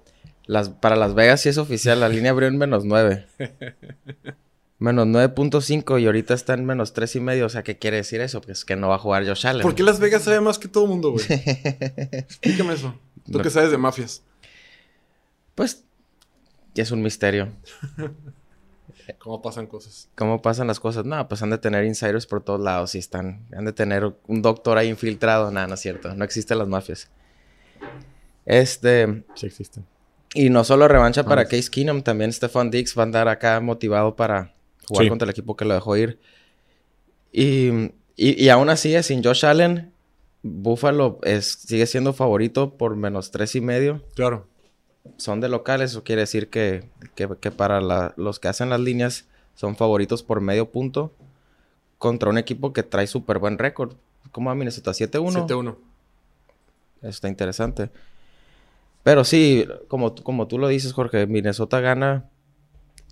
[0.47, 2.01] las, para Las Vegas sí es oficial.
[2.01, 3.27] La línea abrió en menos nueve.
[4.83, 7.17] Menos 9.5 y ahorita está en menos 3.5.
[7.17, 7.47] y medio.
[7.47, 8.41] O sea, ¿qué quiere decir eso?
[8.41, 9.63] Pues que no va a jugar Josh Allen.
[9.63, 11.25] ¿Por qué Las Vegas sabe más que todo el mundo, güey?
[11.31, 12.93] Explícame eso.
[13.31, 14.25] Tú que sabes de mafias.
[15.55, 15.85] Pues,
[16.75, 17.51] es un misterio.
[19.21, 20.09] ¿Cómo pasan cosas?
[20.17, 21.05] ¿Cómo pasan las cosas?
[21.05, 23.47] No, pues han de tener insiders por todos lados y están.
[23.57, 25.53] Han de tener un doctor ahí infiltrado.
[25.53, 26.13] Nada, no es cierto.
[26.17, 27.09] No existen las mafias.
[28.45, 29.23] Este.
[29.37, 29.87] Sí existen.
[30.35, 34.17] Y no solo revancha para Case Keenum, también Stefan Dix va a andar acá motivado
[34.17, 34.53] para
[34.89, 36.19] jugar contra el equipo que lo dejó ir.
[37.33, 39.93] Y, y, aún así, sin Josh Allen,
[40.43, 44.03] Buffalo es, sigue siendo favorito por menos tres y medio.
[44.15, 44.47] Claro.
[45.17, 47.81] Son de locales, eso quiere decir que, que, para
[48.17, 51.13] los que hacen las líneas son favoritos por medio punto
[51.99, 53.95] contra un equipo que trae súper buen récord.
[54.31, 54.93] ¿Cómo va Minnesota?
[54.93, 55.47] 7-1.
[55.47, 55.77] 7-1.
[57.03, 57.91] Está interesante.
[59.03, 62.29] Pero sí, como, como tú lo dices, Jorge, Minnesota gana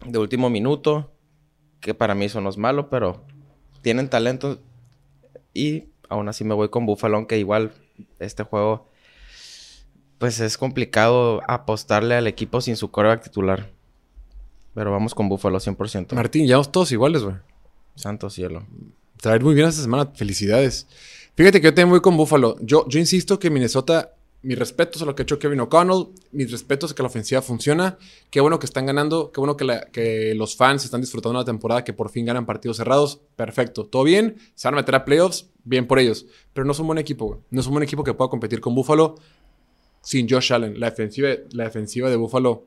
[0.06, 1.10] de último minuto,
[1.80, 3.24] que para mí eso no es malo, pero
[3.82, 4.60] tienen talento
[5.54, 7.72] y aún así me voy con Buffalo, aunque igual
[8.18, 8.86] este juego,
[10.18, 13.70] pues es complicado apostarle al equipo sin su coreback titular.
[14.74, 16.14] Pero vamos con Buffalo 100%.
[16.14, 17.36] Martín, ya todos iguales, güey.
[17.96, 18.64] Santo cielo.
[19.16, 20.10] Traer muy bien esta semana.
[20.14, 20.86] Felicidades.
[21.34, 22.56] Fíjate que yo también voy con Buffalo.
[22.60, 26.50] Yo, yo insisto que Minnesota mis respetos a lo que ha hecho Kevin O'Connell, mis
[26.50, 27.98] respetos a que la ofensiva funciona.
[28.30, 31.92] Qué bueno que están ganando, qué bueno que, los fans están disfrutando una temporada que
[31.92, 33.20] por fin ganan partidos cerrados.
[33.36, 36.26] Perfecto, todo bien, se van a meter a playoffs, bien por ellos.
[36.54, 37.42] Pero no es un buen equipo.
[37.50, 39.16] No es un buen equipo que pueda competir con Buffalo
[40.00, 40.80] sin Josh Allen.
[40.80, 42.66] La defensiva, la defensiva de Buffalo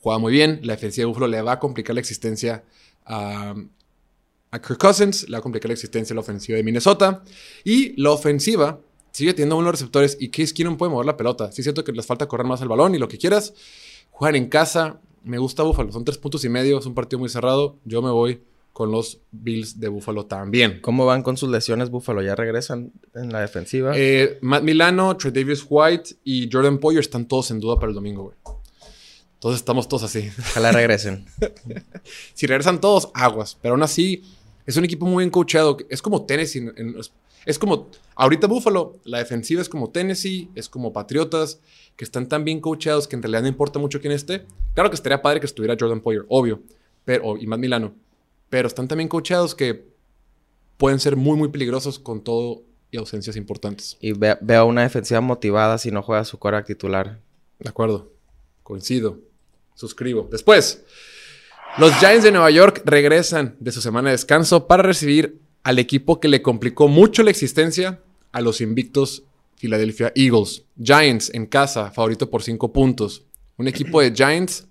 [0.00, 0.60] juega muy bien.
[0.62, 2.62] La defensiva de Buffalo le va a complicar la existencia
[3.04, 3.52] a,
[4.52, 7.24] a Kirk Cousins, le va a complicar la existencia a la ofensiva de Minnesota.
[7.64, 8.78] Y la ofensiva
[9.16, 11.50] sigue teniendo buenos receptores y Case Keenum puede mover la pelota.
[11.50, 13.54] Sí es cierto que les falta correr más el balón y lo que quieras.
[14.10, 15.00] Juegan en casa.
[15.24, 15.90] Me gusta Buffalo.
[15.90, 16.78] Son tres puntos y medio.
[16.78, 17.78] Es un partido muy cerrado.
[17.86, 18.42] Yo me voy
[18.74, 20.80] con los Bills de Buffalo también.
[20.82, 22.20] ¿Cómo van con sus lesiones Buffalo?
[22.20, 23.92] ¿Ya regresan en la defensiva?
[23.96, 27.94] Eh, Matt Milano, Trey Davis White y Jordan Poyer están todos en duda para el
[27.94, 28.36] domingo, güey.
[29.32, 30.30] Entonces estamos todos así.
[30.50, 31.24] Ojalá regresen.
[32.34, 33.56] si regresan todos, aguas.
[33.62, 34.24] Pero aún así,
[34.66, 35.78] es un equipo muy bien coachado.
[35.88, 36.96] Es como Tennessee en,
[37.46, 41.60] es como, ahorita Buffalo, la defensiva es como Tennessee, es como Patriotas,
[41.96, 44.44] que están tan bien coachados que en realidad no importa mucho quién esté.
[44.74, 46.60] Claro que estaría padre que estuviera Jordan Poyer, obvio,
[47.04, 47.94] pero, y más Milano,
[48.50, 49.86] pero están tan bien coachados que
[50.76, 53.96] pueden ser muy, muy peligrosos con todo y ausencias importantes.
[54.00, 57.20] Y veo una defensiva motivada si no juega su cora titular.
[57.60, 58.12] De acuerdo,
[58.64, 59.20] coincido,
[59.76, 60.28] suscribo.
[60.32, 60.84] Después,
[61.78, 66.20] los Giants de Nueva York regresan de su semana de descanso para recibir al equipo
[66.20, 68.00] que le complicó mucho la existencia
[68.30, 69.24] a los invictos
[69.58, 70.62] Philadelphia Eagles.
[70.80, 73.24] Giants en casa, favorito por 5 puntos.
[73.56, 74.68] Un equipo de Giants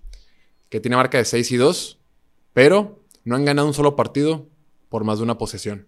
[0.70, 2.00] que tiene marca de 6 y 2,
[2.54, 4.48] pero no han ganado un solo partido
[4.88, 5.86] por más de una posesión.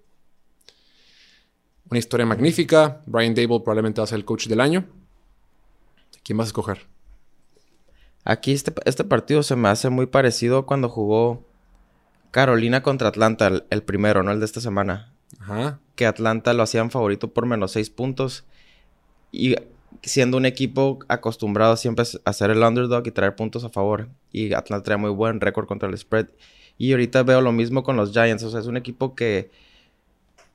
[1.89, 3.02] Una historia magnífica.
[3.06, 4.89] Brian Dable probablemente va a ser el coach del año.
[6.22, 6.86] ¿Quién vas a escoger?
[8.26, 11.48] Aquí este, este partido se me hace muy parecido cuando jugó
[12.38, 14.32] Carolina contra Atlanta, el, primero, ¿no?
[14.32, 15.12] El de esta semana.
[15.39, 15.80] Ajá.
[15.95, 18.45] Que Atlanta lo hacían favorito por menos seis puntos.
[19.32, 19.56] Y
[20.04, 24.10] siendo un equipo acostumbrado siempre a ser el underdog y traer puntos a favor.
[24.32, 26.28] Y Atlanta trae muy buen récord contra el spread.
[26.78, 28.43] Y ahorita veo lo mismo con los Giants.
[28.43, 29.50] O sea, es un equipo que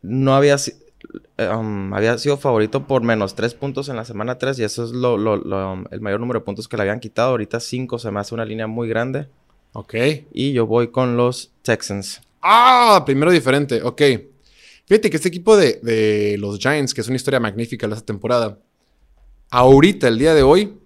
[0.03, 0.55] no había,
[1.53, 4.57] um, había sido favorito por menos tres puntos en la semana 3.
[4.61, 5.17] Y eso es lo,
[5.91, 7.31] el mayor número de puntos que le habían quitado.
[7.31, 9.27] Ahorita 5 se me hace una línea muy grande.
[9.73, 9.95] Ok.
[10.33, 12.21] Y yo voy con los Texans.
[12.41, 13.83] Ah, primero diferente.
[13.83, 14.03] Ok.
[14.87, 18.59] Fíjate que este equipo de, los Giants, que es una historia magnífica de esta temporada,
[19.51, 20.77] ahorita, el día de hoy,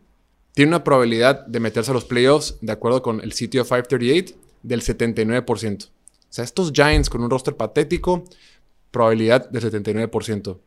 [0.52, 4.82] tiene una probabilidad de meterse a los playoffs, de acuerdo con el sitio 538, del
[4.82, 5.86] 79%.
[5.86, 5.90] O
[6.28, 8.24] sea, estos Giants con un roster patético,
[8.90, 10.58] probabilidad del 79%.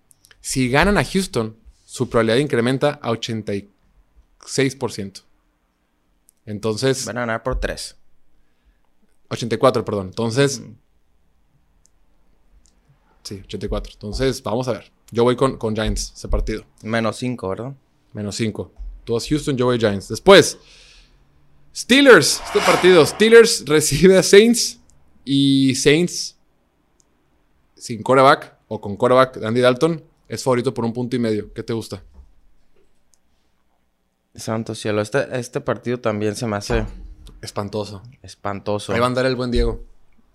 [0.41, 1.55] Si ganan a Houston,
[1.86, 5.23] su probabilidad incrementa a 86%.
[6.45, 7.05] Entonces.
[7.05, 7.98] Van a ganar por 3.
[9.29, 10.07] 84, perdón.
[10.07, 10.61] Entonces.
[13.23, 13.93] Sí, 84.
[13.93, 14.91] Entonces, vamos a ver.
[15.11, 16.65] Yo voy con, con Giants ese partido.
[16.83, 17.73] Menos 5, ¿verdad?
[18.13, 18.71] Menos 5.
[19.03, 20.07] Tú vas Houston, yo voy Giants.
[20.07, 20.57] Después,
[21.75, 22.41] Steelers.
[22.45, 23.05] Este partido.
[23.05, 24.79] Steelers recibe a Saints.
[25.25, 26.37] Y Saints,
[27.75, 31.53] sin quarterback o con de Andy Dalton, es favorito por un punto y medio.
[31.53, 32.03] ¿Qué te gusta?
[34.33, 35.01] Santo cielo.
[35.01, 36.85] Este, este partido también se me hace
[37.41, 38.02] Espantoso.
[38.21, 38.93] Espantoso.
[38.93, 39.84] Ahí va a andar el buen Diego.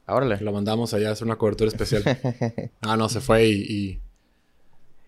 [0.07, 0.39] Órale.
[0.41, 2.03] Lo mandamos allá a hacer una cobertura especial.
[2.81, 4.01] ah, no, se fue y,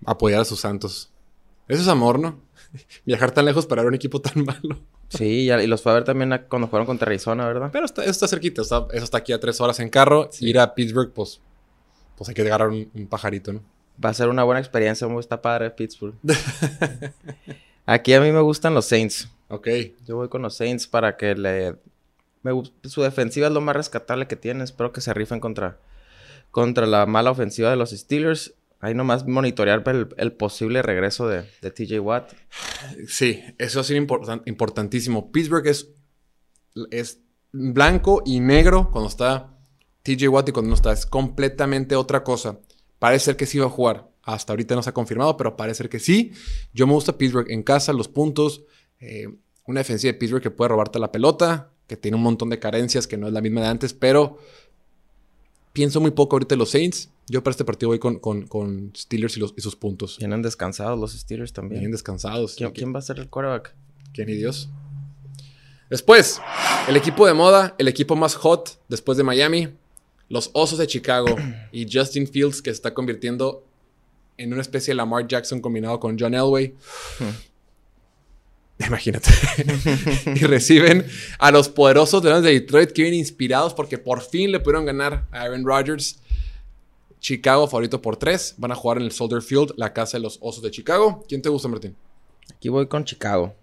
[0.05, 1.11] apoyar a sus santos.
[1.69, 2.41] Eso es amor, ¿no?
[3.05, 4.81] Viajar tan lejos para ver un equipo tan malo.
[5.09, 7.71] sí, y, los fue a ver también cuando jugaron contra Arizona, ¿verdad?
[7.73, 8.63] Pero está, eso está cerquita.
[8.63, 10.31] eso está aquí a tres horas en carro.
[10.41, 11.41] Ir a Pittsburgh, pues,
[12.17, 13.63] pues hay que agarrar un, un pajarito, ¿no?
[14.03, 15.07] Va a ser una buena experiencia.
[15.09, 16.15] Muy está padre Pittsburgh.
[17.87, 19.29] aquí a mí me gustan los Saints.
[19.49, 19.69] Ok.
[20.05, 21.77] Yo voy con los Saints para que le
[22.85, 24.65] su defensiva es lo más rescatable que tiene.
[24.65, 25.79] Espero que se rifen contra,
[26.51, 28.55] contra la mala ofensiva de los Steelers.
[28.81, 29.83] Ahí nomás monitorear
[30.17, 32.33] el, posible regreso de, TJ Watt.
[33.09, 35.33] Sí, eso es importantísimo.
[35.33, 35.89] Pittsburgh es,
[36.91, 37.21] es
[37.53, 39.59] blanco y negro cuando está
[40.03, 40.93] TJ Watt y cuando no está.
[40.93, 42.61] Es completamente otra cosa.
[42.99, 44.09] Parece ser que sí va a jugar.
[44.23, 46.33] Hasta ahorita no se ha confirmado, pero parece ser que sí.
[46.75, 48.65] Yo me gusta Pittsburgh en casa, los puntos.
[49.01, 49.29] Eh,
[49.67, 53.07] una defensiva de Pittsburgh que puede robarte la pelota, que tiene un montón de carencias,
[53.07, 54.39] que no es la misma de antes, pero
[55.73, 57.11] pienso muy poco ahorita en los Saints.
[57.29, 60.19] Yo para este partido voy con, Steelers y, sus puntos.
[60.19, 61.81] Vienen descansados los Steelers también.
[61.81, 62.57] Vienen descansados.
[62.57, 63.75] ¿Quién, va a ser el quarterback?
[64.15, 64.69] ¿Quién y Dios?
[65.91, 66.41] Después,
[66.89, 69.69] el equipo de moda, el equipo más hot después de Miami,
[70.29, 71.37] los Osos de Chicago
[71.73, 73.65] y Justin Fields que se está convirtiendo
[74.37, 76.75] en una especie de Lamar Jackson combinado con John Elway.
[78.87, 79.31] Imagínate.
[80.35, 81.07] y reciben
[81.39, 85.43] a los poderosos de Detroit que vienen inspirados porque por fin le pudieron ganar a
[85.43, 86.19] Aaron Rodgers.
[87.21, 88.55] Chicago favorito por tres.
[88.59, 91.25] Van a jugar en el Soldier Field, la casa de los Osos de Chicago.
[91.27, 91.97] ¿Quién te gusta, Martín?
[92.55, 93.55] Aquí voy con Chicago.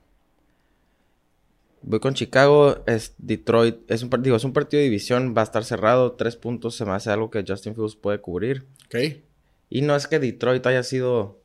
[1.83, 2.83] Voy con Chicago.
[2.87, 3.79] Es Detroit.
[3.89, 5.35] Es un, partido, es un partido de división.
[5.37, 6.13] Va a estar cerrado.
[6.13, 8.65] Tres puntos se me hace algo que Justin Fields puede cubrir.
[8.87, 9.21] Ok.
[9.69, 11.39] Y no es que Detroit haya sido.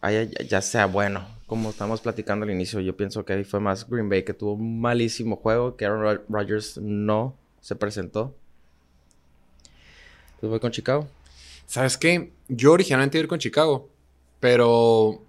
[0.00, 3.88] Haya, ya sea bueno como estamos platicando al inicio, yo pienso que ahí fue más
[3.90, 8.36] Green Bay que tuvo un malísimo juego, que Aaron Rodgers no se presentó.
[10.38, 11.08] Pues voy con Chicago.
[11.66, 12.30] ¿Sabes qué?
[12.46, 13.90] Yo originalmente iba a ir con Chicago,
[14.38, 15.24] pero.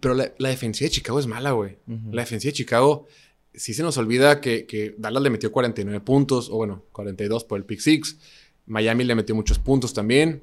[0.00, 1.78] Pero la, defensiva de Chicago es mala, güey.
[2.10, 3.06] La defensiva de Chicago,
[3.54, 7.58] sí se nos olvida que, que, Dallas le metió 49 puntos, o bueno, 42 por
[7.58, 8.18] el pick six.
[8.66, 10.42] Miami le metió muchos puntos también.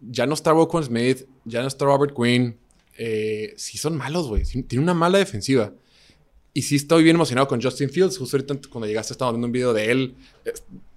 [0.00, 2.63] Ya no está Rockwell Smith, ya no está Robert Quinn
[2.96, 4.44] eh, sí son malos, güey.
[4.44, 5.72] Tiene una mala defensiva.
[6.52, 8.16] Y sí estoy bien emocionado con Justin Fields.
[8.18, 10.14] Justo ahorita cuando llegaste estaba viendo un video de él.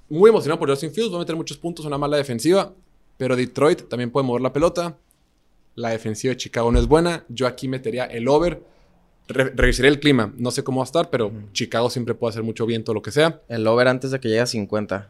[0.10, 1.12] Muy emocionado por Justin Fields.
[1.12, 2.74] Va a meter muchos puntos, una mala defensiva.
[3.18, 4.98] Pero Detroit también puede mover la pelota.
[5.76, 7.26] La defensiva de Chicago no es buena.
[7.30, 8.62] Yo aquí metería el over.
[9.28, 10.32] revisaré el clima.
[10.38, 13.02] No sé cómo va a estar, pero Chicago siempre puede hacer mucho viento o lo
[13.02, 13.42] que sea.
[13.48, 15.10] El over antes de que llegue a 50.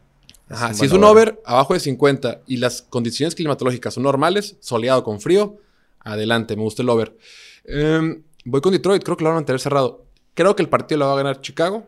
[0.50, 5.04] Ajá, si es un over abajo de 50 y las condiciones climatológicas son normales, soleado
[5.04, 5.58] con frío,
[6.00, 7.16] Adelante, me gusta el over.
[7.64, 10.04] Em, voy con Detroit, creo que lo van a mantener cerrado.
[10.34, 11.86] Creo que el partido lo va a ganar Chicago,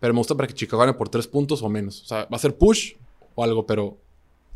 [0.00, 2.02] pero me gusta para que Chicago gane por tres puntos o menos.
[2.02, 2.94] O sea, va a ser push
[3.34, 3.96] o algo, pero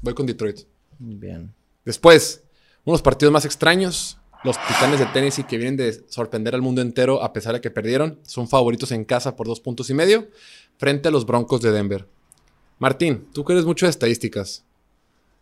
[0.02, 0.60] voy con Detroit.
[0.98, 1.52] Bien.
[1.84, 2.42] Después,
[2.84, 4.18] unos partidos más extraños.
[4.44, 7.70] Los Titanes de Tennessee que vienen de sorprender al mundo entero a pesar de que
[7.70, 8.20] perdieron.
[8.22, 10.28] Son favoritos en casa por dos puntos y medio
[10.78, 12.06] frente a los Broncos de Denver.
[12.78, 14.64] Martín, tú que eres mucho de estadísticas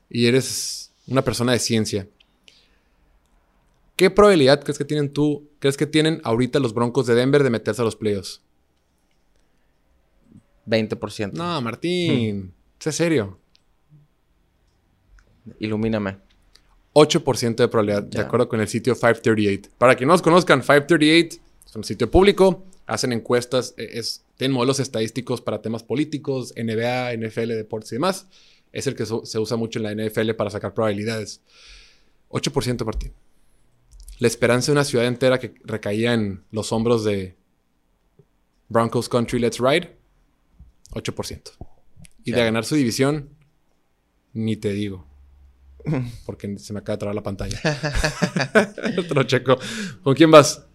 [0.09, 2.09] y eres una persona de ciencia.
[3.97, 7.49] ¿Qué probabilidad crees que tienen tú, crees que tienen ahorita los Broncos de Denver de
[7.49, 8.43] meterse a los playoffs?
[10.67, 11.33] 20%.
[11.33, 13.39] No, Martín, sé serio.
[15.59, 16.19] Ilumíname.
[16.93, 19.71] 8% de probabilidad, de acuerdo con el sitio 538.
[19.79, 24.55] Para quienes no los conozcan, 538 es un sitio público, hacen encuestas, e, es, tienen
[24.55, 28.27] modelos estadísticos para temas políticos, NBA, NFL, deportes y demás.
[28.73, 31.41] Es el que se usa mucho en la NFL para sacar probabilidades.
[32.31, 33.13] 8% Martín
[34.19, 37.37] la esperanza de una ciudad entera que recaía en los hombros de
[38.69, 39.97] Broncos Country Let's Ride,
[40.93, 41.51] 8%.
[42.25, 43.31] Y de ganar su división,
[44.33, 45.07] ni te digo.
[46.25, 47.61] Porque se me acaba de trabar la pantalla.
[48.83, 49.57] Te checo.
[50.03, 50.67] ¿Con quién vas?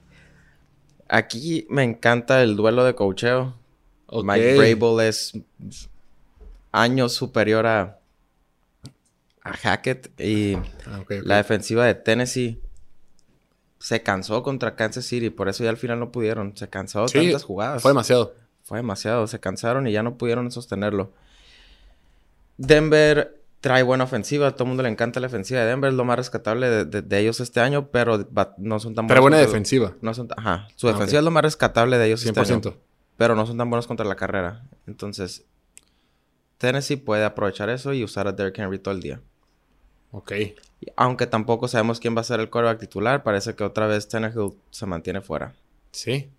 [1.10, 3.60] Aquí me encanta el duelo de cocheo.
[4.24, 5.34] Mike Brable es
[6.72, 8.00] años superior a,
[9.42, 12.62] a Hackett y ah, la defensiva de Tennessee
[13.82, 16.56] se cansó contra Kansas City, por eso ya al final no pudieron.
[16.56, 17.82] Se cansó de tantas jugadas.
[17.82, 18.36] Fue demasiado.
[18.64, 21.12] Fue demasiado, se cansaron y ya no pudieron sostenerlo.
[22.58, 26.06] Denver trae buena ofensiva, todo el mundo le encanta la ofensiva de Denver, es lo
[26.06, 29.10] más rescatable de, ellos este año, pero no son tan buenos.
[29.10, 29.96] Pero buena defensiva.
[30.02, 32.42] No son, ajá, su ah, defensiva es lo más rescatable de ellos 100%.
[32.42, 32.78] este año.
[33.18, 34.64] Pero no son tan buenos contra la carrera.
[34.86, 35.46] Entonces,
[36.60, 39.22] Tennessee puede aprovechar eso y usar a Derrick Henry todo el día.
[40.12, 40.34] Ok.
[40.96, 44.54] Aunque tampoco sabemos quién va a ser el quarterback titular, parece que otra vez Tannehill
[44.70, 45.56] se mantiene fuera.
[45.92, 46.30] Sí.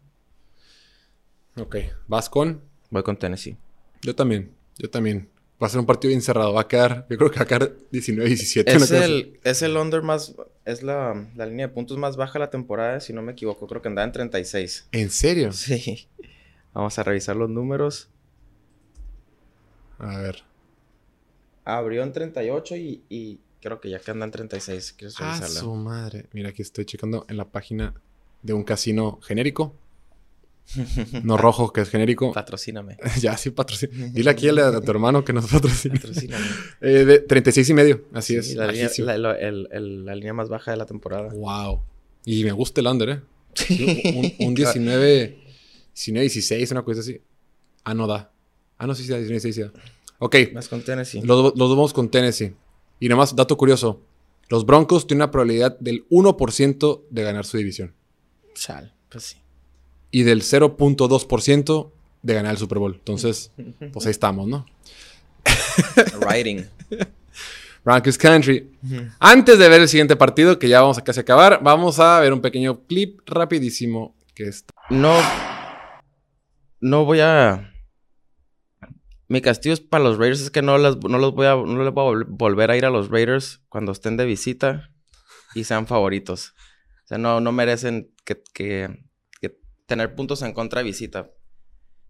[1.56, 1.76] Ok.
[2.06, 2.62] ¿Vas con?
[2.90, 3.56] Voy con Tennessee.
[4.02, 4.54] Yo también.
[4.78, 5.28] Yo también.
[5.62, 6.52] Va a ser un partido bien cerrado.
[6.52, 8.64] Va a quedar, yo creo que va a quedar 19-17.
[8.66, 12.40] Es, el, es el under más, es la, la, línea de puntos más baja de
[12.40, 13.68] la temporada, si no me equivoco.
[13.68, 14.88] Creo que andaba en 36.
[14.90, 15.52] ¿En serio?
[15.52, 16.08] Sí.
[16.72, 18.08] Vamos a revisar los números.
[19.98, 20.42] A ver.
[21.64, 24.94] Abrió en 38 y, y Creo que ya que andan 36.
[24.98, 26.27] ¿Quieres ah, su madre.
[26.33, 27.94] Mira, aquí estoy checando en la página
[28.42, 29.75] de un casino genérico.
[31.22, 32.33] No rojo, que es genérico.
[32.33, 32.96] Patrocíname.
[33.20, 34.09] ya, sí, patrocina.
[34.09, 35.94] Dile aquí a, tu hermano que nos patrocina.
[35.94, 36.44] Patrocíname.
[36.81, 38.55] Eh, de 36 y medio, así es.
[38.55, 41.33] La línea, la, la línea, más baja de la temporada.
[41.33, 41.83] Wow.
[42.25, 43.20] Y me gusta el under, ¿eh?
[44.38, 45.38] un, un 19,
[45.94, 47.20] 19, 16, una cosa así.
[47.85, 48.33] Ah, no da.
[48.79, 49.70] Ah, no, sí, sí, 19, 16.
[50.18, 50.37] Ok.
[50.53, 51.22] Más con Tennessee.
[51.22, 52.55] Los, los vamos con Tennessee.
[53.00, 54.00] Y nada más, dato curioso.
[54.48, 57.94] Los Broncos tienen una probabilidad del 1% de ganar su división.
[58.55, 59.37] Chal, pues sí.
[60.11, 61.90] Y del 0.2%
[62.22, 62.94] de ganar el Super Bowl.
[62.94, 63.50] Entonces,
[63.92, 64.66] pues ahí estamos, ¿no?
[66.20, 66.66] Writing.
[67.85, 68.70] Broncos Country.
[69.18, 72.33] Antes de ver el siguiente partido, que ya vamos a casi acabar, vamos a ver
[72.33, 74.72] un pequeño clip rapidísimo que está.
[74.90, 75.18] No.
[76.81, 77.71] No voy a
[79.33, 81.83] mi castigo es para los Raiders es que no, les, no los voy a, no
[81.83, 84.90] les voy a volver a ir a los Raiders cuando estén de visita
[85.55, 86.51] y sean favoritos.
[87.05, 89.09] O sea, no, no merecen que, que,
[89.87, 91.31] tener puntos en contra de visita.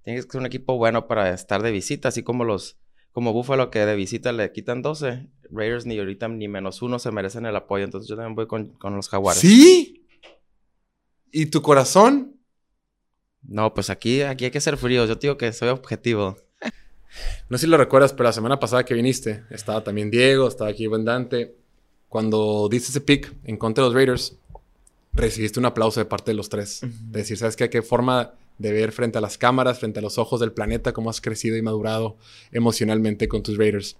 [0.02, 2.80] Tiene que ser un equipo bueno para estar de visita, así como los
[3.12, 5.30] como Buffalo que de visita le quitan 12.
[5.48, 7.84] Raiders ni ahorita ni menos uno se merecen el apoyo.
[7.84, 9.40] Entonces yo también voy con, con los Jaguares.
[9.40, 10.08] ¿Sí?
[11.30, 12.40] ¿Y tu corazón?
[13.42, 15.08] No, pues aquí, aquí hay que ser fríos.
[15.08, 16.36] Yo digo que soy objetivo.
[17.48, 20.70] No sé si lo recuerdas, pero la semana pasada que viniste, estaba también Diego, estaba
[20.70, 21.54] aquí Buen Dante.
[22.08, 24.36] Cuando diste ese pick en contra de los Raiders,
[25.12, 26.80] recibiste un aplauso de parte de los tres.
[26.82, 27.70] De decir, ¿sabes qué?
[27.70, 31.10] ¿Qué forma de ver frente a las cámaras, frente a los ojos del planeta, cómo
[31.10, 32.16] has crecido y madurado
[32.52, 33.96] emocionalmente con tus Raiders?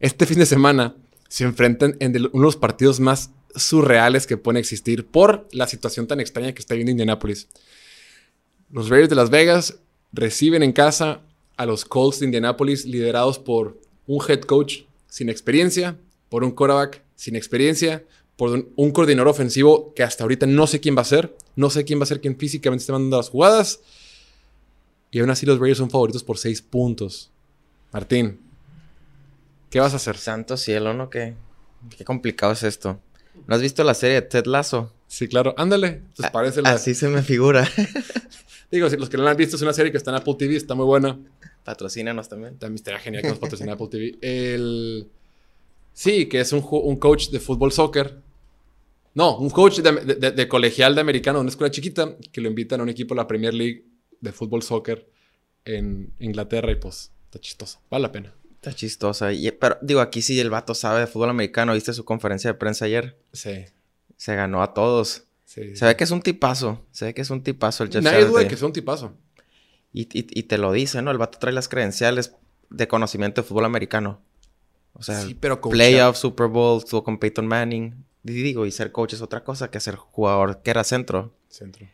[0.00, 0.94] Este fin de semana
[1.28, 6.06] se enfrentan en uno de los partidos más surreales que pueden existir por la situación
[6.06, 7.48] tan extraña que está viviendo Indianapolis.
[8.70, 9.78] Los Raiders de Las Vegas
[10.12, 11.22] reciben en casa
[11.58, 15.98] a los Colts de Indianapolis liderados por un head coach sin experiencia,
[16.30, 18.04] por un quarterback sin experiencia,
[18.36, 21.84] por un, coordinador ofensivo que hasta ahorita no sé quién va a ser, no sé
[21.84, 23.80] quién va a ser quien físicamente esté mandando las jugadas.
[25.10, 27.32] Y aún así los Raiders son favoritos por seis puntos.
[27.92, 28.38] Martín,
[29.68, 30.16] ¿qué vas a hacer?
[30.16, 31.10] Santo cielo, ¿no?
[31.10, 31.34] Qué,
[31.96, 33.00] qué complicado es esto.
[33.48, 34.92] ¿No has visto la serie de Ted Lasso?
[35.08, 35.54] Sí, claro.
[35.56, 36.02] Ándale.
[36.16, 37.68] Pues parece Así se me figura.
[38.70, 40.36] Digo, si los que no la han visto, es una serie que está en Apple
[40.38, 41.18] TV, está muy buena.
[41.68, 42.56] Patrocínanos también.
[42.56, 44.18] También estaría genial que nos patrocine Apple TV.
[44.22, 45.06] El...
[45.92, 48.22] Sí, que es un, un, coach de fútbol soccer.
[49.12, 52.88] No, un coach de, colegial de americano, una escuela chiquita, que lo invitan a un
[52.88, 53.84] equipo de la Premier League
[54.18, 55.10] de fútbol soccer
[55.66, 57.80] en Inglaterra y pues está chistoso.
[57.90, 58.34] Vale la pena.
[58.54, 59.28] Está chistosa.
[59.60, 61.74] pero digo, aquí sí el vato sabe de fútbol americano.
[61.74, 63.18] ¿Viste su conferencia de prensa ayer?
[63.34, 63.66] Sí.
[64.16, 65.24] Se ganó a todos.
[65.44, 65.76] Sí.
[65.76, 66.86] Se ve que es un tipazo.
[66.92, 69.12] Se ve que es un tipazo el Jeff Nadie duda de que es un tipazo.
[69.92, 71.10] Y, te lo dice, ¿no?
[71.10, 72.34] El vato trae las credenciales
[72.70, 74.20] de conocimiento de fútbol americano.
[74.92, 75.24] O sea,
[75.70, 78.04] playoff, Super Bowl, estuvo con Peyton Manning.
[78.24, 81.32] Y digo, y ser coach es otra cosa que ser jugador que era centro.
[81.48, 81.86] Centro.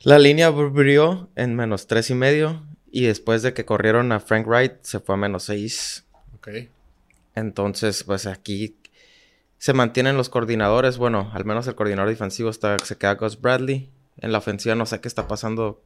[0.00, 2.66] La línea abrió en menos tres y medio.
[2.90, 6.04] Y después de que corrieron a Frank Wright, se fue a menos seis.
[6.34, 6.48] Ok.
[7.34, 8.76] Entonces, pues aquí
[9.58, 10.96] se mantienen los coordinadores.
[10.98, 13.90] Bueno, al menos el coordinador defensivo está, se queda Gus Bradley.
[14.18, 15.82] En la ofensiva no sé qué está pasando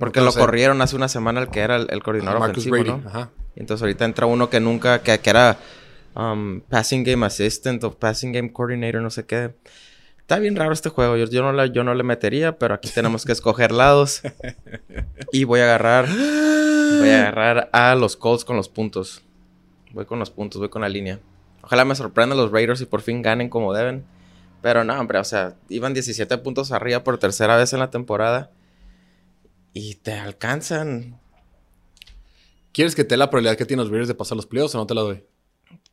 [0.00, 3.02] porque lo corrieron hace una semana el que era el, coordinador ofensivo, ¿no?
[3.06, 3.30] Ajá.
[3.54, 5.58] Y entonces ahorita entra uno que nunca, que, era
[6.16, 9.54] um, passing game assistant o passing game coordinator, no sé qué.
[10.20, 11.18] Está bien raro este juego.
[11.18, 14.22] Yo, yo, no, le, yo no le metería, pero aquí tenemos que escoger lados.
[15.32, 16.06] y voy a agarrar.
[16.08, 19.22] Voy a agarrar a los Colts con los puntos.
[19.92, 21.20] Voy con los puntos, voy con la línea.
[21.60, 24.04] Ojalá me sorprendan los Raiders y por fin ganen como deben.
[24.62, 28.50] Pero no, hombre, o sea, iban 17 puntos arriba por tercera vez en la temporada
[29.72, 31.20] y te alcanzan.
[32.72, 34.78] ¿Quieres que te dé la probabilidad que tienen los Raiders de pasar los playoffs o
[34.78, 35.24] no te la doy?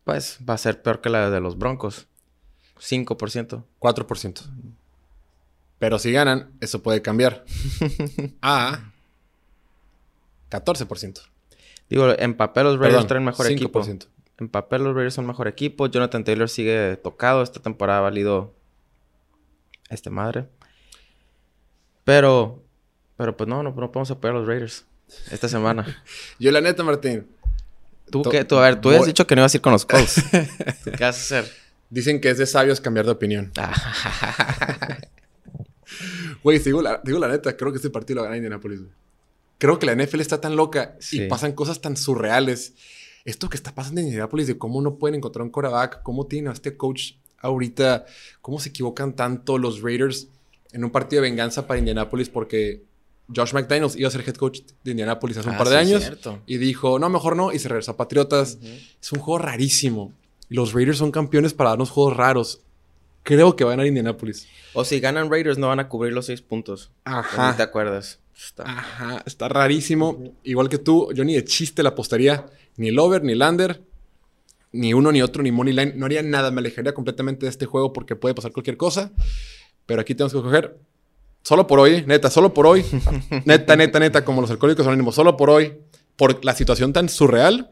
[0.03, 2.07] Pues va a ser peor que la de los Broncos.
[2.79, 3.63] 5%.
[3.79, 4.41] 4%.
[5.79, 7.45] Pero si ganan, eso puede cambiar.
[8.41, 8.91] a
[10.49, 11.21] 14%.
[11.89, 13.51] Digo, en papel los Raiders traen mejor 5%.
[13.51, 13.81] equipo.
[14.39, 15.87] En papel los Raiders son mejor equipo.
[15.87, 17.41] Jonathan Taylor sigue tocado.
[17.41, 18.53] Esta temporada ha valido
[19.89, 20.47] este madre.
[22.03, 22.63] Pero
[23.17, 24.85] pero pues no, no, no podemos apoyar a los Raiders
[25.31, 26.03] esta semana.
[26.39, 27.27] Yo la neta, Martín.
[28.09, 28.45] ¿Tú qué?
[28.45, 30.23] Tú, a ver, tú habías dicho que no ibas a ir con los Colts.
[30.31, 31.51] ¿Qué vas a hacer?
[31.89, 33.51] Dicen que es de sabios cambiar de opinión.
[36.43, 38.81] Güey, digo la, digo la neta, creo que este partido lo gana Indianapolis.
[39.57, 42.73] Creo que la NFL está tan loca y pasan cosas tan surreales.
[43.25, 46.49] Esto que está pasando en Indianapolis de cómo no pueden encontrar un quarterback, cómo tienen
[46.49, 48.05] a este coach ahorita,
[48.41, 50.27] cómo se equivocan tanto los Raiders
[50.71, 52.83] en un partido de venganza para Indianapolis porque
[53.33, 56.11] Josh McDaniels iba a ser head coach de Indianapolis hace un ah, par de años.
[56.45, 57.51] Y dijo, no, mejor no.
[57.51, 58.57] Y se regresó a Patriotas.
[59.01, 60.13] Es un juego rarísimo.
[60.49, 62.61] Los Raiders son campeones para darnos juegos raros.
[63.23, 64.47] creo que va a ganar Indianapolis.
[64.73, 66.91] O si ganan Raiders, no van a cubrir los seis puntos.
[67.03, 67.55] Ajá.
[67.57, 68.19] ¿Te acuerdas?
[68.37, 68.63] Está.
[68.63, 70.35] Ajá, está rarísimo.
[70.43, 72.45] Igual que tú, yo ni de chiste la apostaría.
[72.77, 73.81] Ni el over, ni el under.
[74.71, 75.93] Ni uno, ni otro, ni money line.
[75.95, 76.51] No haría nada.
[76.51, 79.11] Me alejaría completamente de este juego porque puede pasar cualquier cosa.
[79.85, 80.77] Pero aquí tenemos que coger.
[81.47, 82.83] Solo por hoy, neta, solo por hoy.
[83.45, 85.15] neta, neta, neta, como los alcohólicos anónimos.
[85.15, 85.77] Solo por hoy.
[86.17, 87.69] Por la situación tan surreal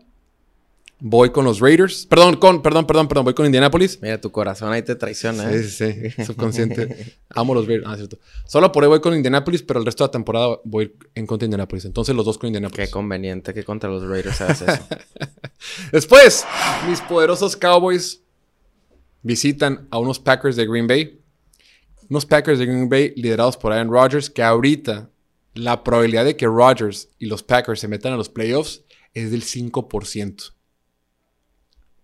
[1.00, 2.06] Voy con los Raiders.
[2.06, 3.26] Perdón, con, perdón, perdón, perdón.
[3.26, 4.00] Voy con Indianapolis.
[4.02, 5.62] Mira, tu corazón ahí te traiciona, ¿eh?
[5.62, 6.24] Sí, sí, sí.
[6.26, 7.18] Subconsciente.
[7.32, 7.86] Amo los Raiders.
[7.86, 8.18] Ah, cierto.
[8.46, 11.44] Solo por ahí voy con Indianapolis, pero el resto de la temporada voy en contra
[11.44, 11.84] de Indianapolis.
[11.84, 12.88] Entonces los dos con Indianapolis.
[12.88, 14.88] Qué conveniente que contra los Raiders hagas eso.
[15.92, 16.46] Después,
[16.88, 18.22] mis poderosos Cowboys
[19.22, 21.20] visitan a unos Packers de Green Bay.
[22.10, 25.10] Unos Packers de Green Bay liderados por Aaron Rodgers, que ahorita
[25.56, 28.84] la probabilidad de que Rodgers y los Packers se metan a los playoffs
[29.14, 30.54] es del 5%.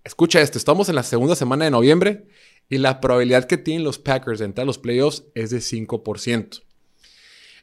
[0.03, 2.25] Escucha esto, estamos en la segunda semana de noviembre
[2.69, 6.63] y la probabilidad que tienen los Packers de entrar a los playoffs es de 5%.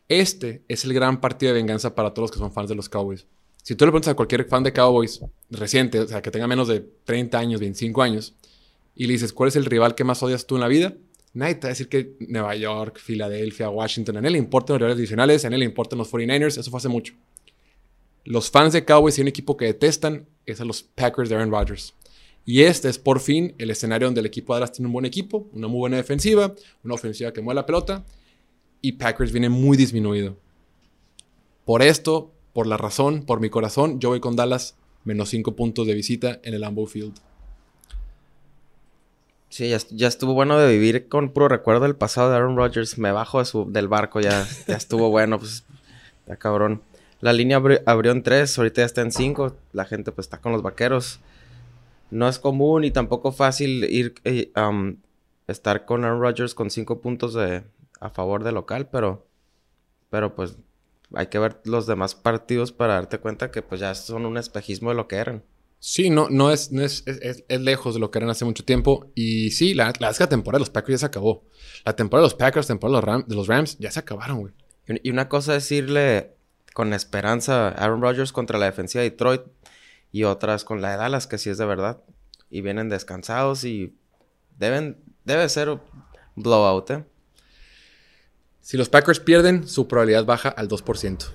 [0.08, 2.88] Este es el gran partido de venganza para todos los que son fans de los
[2.88, 3.26] Cowboys.
[3.62, 5.20] Si tú le preguntas a cualquier fan de Cowboys
[5.50, 8.34] reciente, o sea, que tenga menos de 30 años, 25 años,
[8.94, 10.94] y le dices, ¿cuál es el rival que más odias tú en la vida?
[11.34, 14.98] Nadie te a decir que Nueva York, Filadelfia, Washington, a él le importan los rivales
[14.98, 17.14] adicionales, a él le importan los 49ers, eso fue hace mucho.
[18.24, 21.50] Los fans de Cowboys y un equipo que detestan es a los Packers de Aaron
[21.50, 21.94] Rodgers.
[22.44, 25.04] Y este es por fin el escenario donde el equipo de Dallas tiene un buen
[25.04, 28.04] equipo, una muy buena defensiva, una ofensiva que mueve la pelota
[28.80, 30.36] y Packers viene muy disminuido.
[31.64, 35.86] Por esto, por la razón, por mi corazón, yo voy con Dallas menos 5 puntos
[35.86, 37.14] de visita en el Lambeau Field.
[39.48, 42.98] Sí, ya, estuvo bueno de vivir con puro recuerdo del pasado de Aaron Rodgers.
[42.98, 45.64] Me bajo del barco, ya, ya estuvo bueno, pues
[46.26, 46.82] ya cabrón.
[47.20, 49.56] La línea abrió en 3, ahorita ya está en 5.
[49.72, 51.20] La gente pues está con los vaqueros
[52.10, 54.52] no es común y tampoco fácil ir eh,
[55.46, 57.64] estar con Aaron Rodgers con cinco puntos de,
[58.00, 59.26] a favor de local, pero,
[60.10, 60.56] pero pues
[61.14, 64.90] hay que ver los demás partidos para darte cuenta que pues ya son un espejismo
[64.90, 65.42] de lo que eran.
[65.80, 69.12] Sí, no, no, es, no es, es, lejos de lo que eran hace mucho tiempo.
[69.14, 71.44] Y sí, la, la, la temporada de los Packers ya se acabó.
[71.84, 74.00] La temporada de los Packers, la temporada de los, Rams, de los Rams ya se
[74.00, 74.52] acabaron, güey.
[75.02, 76.34] Y una cosa es decirle
[76.74, 79.42] con esperanza a Aaron Rodgers contra la defensiva de Detroit
[80.10, 82.02] y otras con la de Dallas, que sí es de verdad.
[82.50, 83.94] Y vienen descansados y
[84.58, 85.78] deben, debe ser
[86.34, 87.04] blowout, ¿eh?
[88.60, 91.30] Si los Packers pierden, su probabilidad baja al 2%.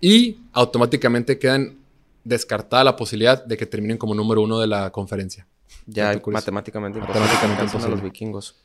[0.00, 1.78] Y automáticamente quedan
[2.26, 5.46] descartada la posibilidad de que terminen como número uno de la conferencia.
[5.86, 8.56] Ya matemáticamente, matemáticamente los vikingos.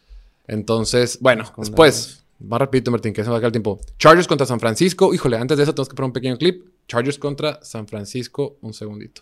[0.48, 3.80] Entonces, bueno, después, más rapidito, Martín, que se va a el tiempo.
[4.00, 5.14] Chargers contra San Francisco.
[5.14, 6.66] Híjole, antes de eso tenemos que poner un pequeño clip.
[6.88, 8.58] Chargers contra San Francisco.
[8.62, 9.22] Un segundito.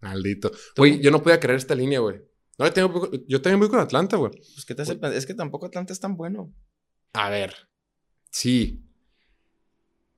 [0.00, 0.50] Maldito.
[0.76, 2.20] Güey, yo no podía creer esta línea, güey.
[2.58, 4.32] No, yo, tengo, yo también voy con Atlanta, güey.
[4.32, 6.52] Pues, ¿qué te hace Es que tampoco Atlanta es tan bueno.
[7.12, 7.54] A ver.
[8.30, 8.85] Sí.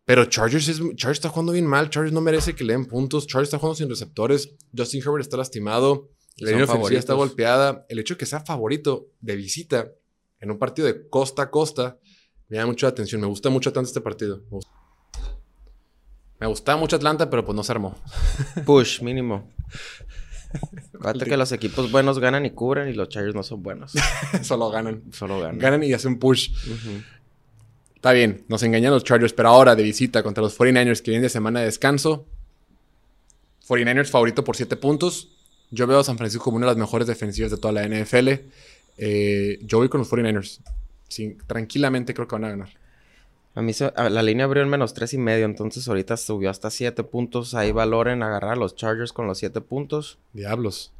[0.08, 1.90] Pero Chargers, es, Chargers está jugando bien mal.
[1.90, 3.26] Chargers no merece que le den puntos.
[3.26, 4.54] Chargers está jugando sin receptores.
[4.74, 6.08] Justin Herbert está lastimado.
[6.38, 7.84] La línea ofensiva está golpeada.
[7.90, 9.92] El hecho de que sea favorito de visita
[10.40, 11.98] en un partido de costa a costa
[12.48, 13.20] me da mucha atención.
[13.20, 14.40] Me gusta mucho Atlanta este partido.
[16.40, 16.74] Me, gusta.
[16.78, 17.94] mucho Atlanta, pero pues no se armó.
[18.64, 19.52] Push, mínimo.
[20.98, 23.92] Fíjate que los equipos buenos ganan y cubren y los Chargers no son buenos.
[24.42, 25.02] Solo ganan.
[25.12, 25.58] Solo ganan.
[25.58, 26.48] Ganan y hacen push.
[27.98, 31.24] Está bien, nos engañan los Chargers, pero ahora de visita contra los 49ers que vienen
[31.24, 32.24] de semana de descanso.
[33.68, 35.36] 49ers favorito por 7 puntos.
[35.70, 38.28] Yo veo a San Francisco como una de las mejores defensivas de toda la NFL.
[38.98, 40.60] Eh, yo voy con los 49ers
[41.46, 42.68] tranquilamente creo que van a ganar.
[43.54, 47.02] A mí la línea abrió en menos tres y medio, entonces ahorita subió hasta siete
[47.02, 47.54] puntos.
[47.54, 50.18] Ahí valoren agarrar a los Chargers con los siete puntos.
[50.32, 50.92] Diablos.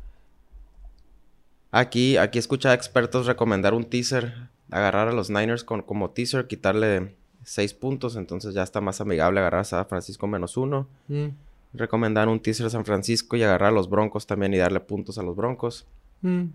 [1.71, 6.47] Aquí, aquí escucha a expertos recomendar un teaser, agarrar a los Niners con, como teaser,
[6.47, 7.15] quitarle
[7.45, 10.89] seis puntos, entonces ya está más amigable agarrar a San Francisco menos uno.
[11.09, 11.29] Mm.
[11.75, 15.19] Recomendar un teaser a San Francisco y agarrar a los Broncos también y darle puntos
[15.19, 15.87] a los Broncos.
[16.23, 16.47] Mm.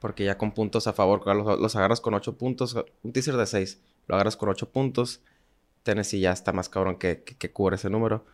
[0.00, 3.80] Porque ya con puntos a favor, los, agarras con 8 puntos, un teaser de 6,
[4.06, 5.20] lo agarras con 8 puntos.
[5.82, 8.24] Tennessee ya está más cabrón que, que, cubre ese número.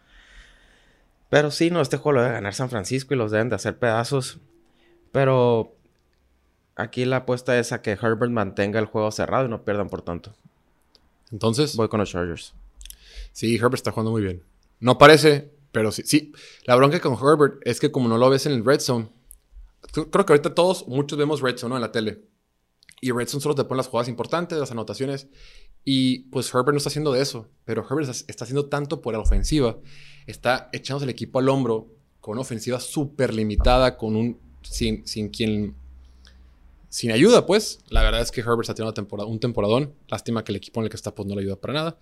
[1.29, 3.79] Pero sí, no, este juego lo debe ganar San Francisco y los deben de hacer
[3.79, 4.39] pedazos.
[5.11, 5.76] Pero
[6.77, 10.03] aquí la apuesta es a que Herbert mantenga el juego cerrado y no pierdan por
[10.03, 10.35] tanto.
[11.33, 11.75] Entonces.
[11.77, 12.55] Voy con los Chargers.
[13.33, 14.43] Sí, Herbert está jugando muy bien.
[14.79, 16.03] No parece, pero sí.
[16.05, 16.33] Sí,
[16.65, 19.09] la bronca con Herbert es que como no lo ves en el red zone,
[19.93, 22.23] creo que ahorita todos, muchos vemos Red Zone en la tele.
[23.01, 25.29] Y Red Zone solo te pone las jugadas importantes, las anotaciones.
[25.85, 27.49] Y pues Herbert no está haciendo de eso.
[27.65, 29.79] Pero Herbert está haciendo tanto por la ofensiva.
[30.27, 31.89] Está echándose el equipo al hombro
[32.21, 34.39] con una ofensiva súper limitada, con un.
[34.63, 35.77] Sin, sin quien.
[36.97, 37.81] Sin ayuda, pues.
[37.91, 39.95] La verdad es que Herbert está teniendo temporada, un temporadón.
[40.09, 41.99] Lástima que el equipo en el que está, pues no le ayuda para nada.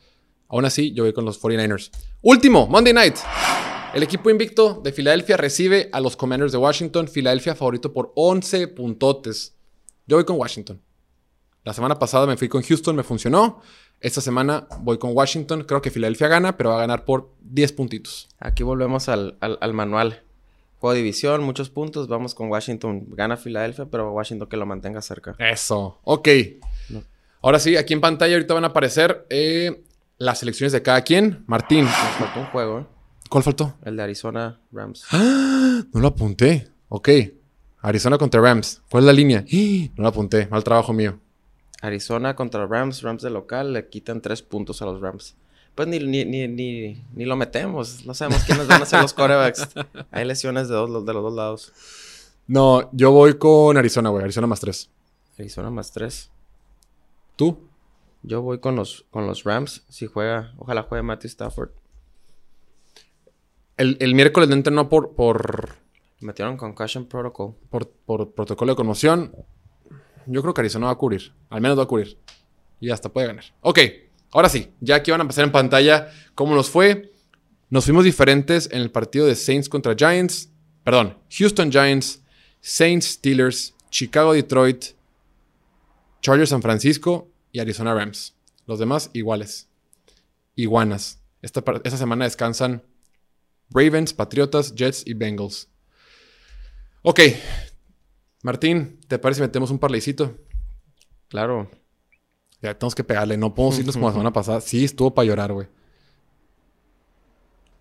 [0.46, 1.90] Aún así, yo voy con los 49ers.
[2.22, 3.16] Último, Monday Night.
[3.92, 7.08] El equipo invicto de Filadelfia recibe a los Commanders de Washington.
[7.08, 9.56] Filadelfia favorito por 11 puntotes.
[10.06, 10.80] Yo voy con Washington.
[11.64, 13.62] La semana pasada me fui con Houston, me funcionó.
[13.98, 15.64] Esta semana voy con Washington.
[15.64, 18.28] Creo que Filadelfia gana, pero va a ganar por 10 puntitos.
[18.38, 20.22] Aquí volvemos al, al, manual.
[20.78, 22.08] Juego de división, muchos puntos.
[22.08, 23.06] Vamos con Washington.
[23.08, 25.34] Gana Filadelfia, pero Washington que lo mantenga cerca.
[25.38, 25.98] Eso.
[26.04, 26.28] Ok.
[27.42, 29.84] Ahora sí, aquí en pantalla ahorita van a aparecer eh,
[30.18, 31.44] las selecciones de cada quien.
[31.46, 31.84] Martín.
[31.84, 32.86] Nos faltó un juego, ¿eh?
[33.28, 33.74] ¿Cuál faltó?
[33.84, 35.06] El de Arizona Rams.
[35.10, 35.82] ¡Ah!
[35.92, 36.68] No lo apunté.
[36.88, 37.08] Ok.
[37.80, 38.82] Arizona contra Rams.
[38.90, 39.44] ¿Cuál es la línea?
[39.46, 39.92] ¡Ah!
[39.96, 40.46] No lo apunté.
[40.46, 41.18] Mal trabajo mío.
[41.82, 45.36] Arizona contra Rams, Rams de local, le quitan tres puntos a los Rams.
[45.74, 48.06] Pues ni, ni, ni, ni, lo metemos.
[48.06, 49.68] No sabemos quiénes van a ser los corebacks.
[50.12, 51.72] Hay lesiones de, dos, de los dos lados.
[52.46, 54.22] No, yo voy con Arizona, güey.
[54.22, 54.90] Arizona más tres.
[55.36, 56.30] Arizona más tres.
[57.34, 57.68] ¿Tú?
[58.22, 59.84] Yo voy con los, con los Rams.
[59.88, 61.70] Si juega, ojalá juegue Matthew Stafford.
[63.76, 65.76] El, el miércoles no entrenó por, por.
[66.20, 67.56] Metieron concussion protocol.
[67.68, 69.34] Por, por protocolo de conmoción.
[70.26, 71.32] Yo creo que Arizona va a cubrir.
[71.50, 72.16] Al menos va a cubrir.
[72.78, 73.44] Y hasta puede ganar.
[73.60, 73.80] Ok,
[74.34, 74.70] ahora sí.
[74.80, 77.12] Ya aquí van a pasar en pantalla cómo nos fue.
[77.70, 80.50] Nos fuimos diferentes en el partido de Saints contra Giants.
[80.82, 82.22] Perdón, Houston Giants,
[82.60, 84.84] Saints Steelers, Chicago Detroit,
[86.20, 88.34] Chargers San Francisco y Arizona Rams.
[88.66, 89.68] Los demás iguales.
[90.56, 91.20] Iguanas.
[91.42, 91.62] Esta,
[91.96, 92.82] semana descansan
[93.70, 95.68] Ravens, Patriotas, Jets y Bengals.
[97.02, 97.20] Ok,
[98.42, 100.38] Martín, ¿te parece si metemos un parleycito?
[101.28, 101.70] Claro.
[102.64, 104.58] Ya tenemos que pegarle, no podemos irnos como la semana pasada.
[104.62, 105.68] Sí, estuvo para llorar, güey.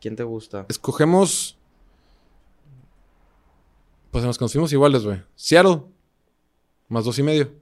[0.01, 0.65] ¿Quién te gusta?
[0.67, 1.57] Escogemos.
[4.11, 5.23] Pues nos conocimos iguales, güey.
[5.35, 5.83] Seattle.
[6.89, 7.53] Más dos y medio.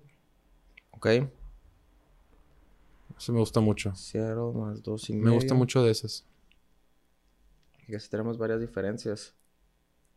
[0.94, 1.06] Ok.
[3.16, 3.94] Eso me gusta mucho.
[3.94, 5.26] Seattle más dos y medio.
[5.26, 6.26] Me gusta mucho de esas.
[7.88, 9.36] Y así tenemos varias diferencias.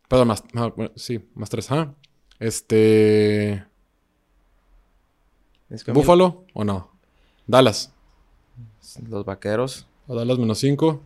[0.08, 0.42] Perdón, más,
[0.96, 1.70] sí, más tres.
[1.70, 1.94] Ah.
[2.38, 3.62] Este.
[5.92, 6.93] ¿Búfalo o no?
[7.46, 7.92] Dallas.
[9.08, 9.86] Los vaqueros.
[10.06, 11.00] O Dallas menos 5.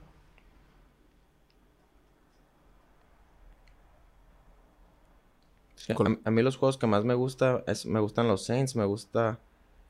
[6.25, 9.41] a, mí los juegos que más me gusta es, me gustan los Saints, me gusta.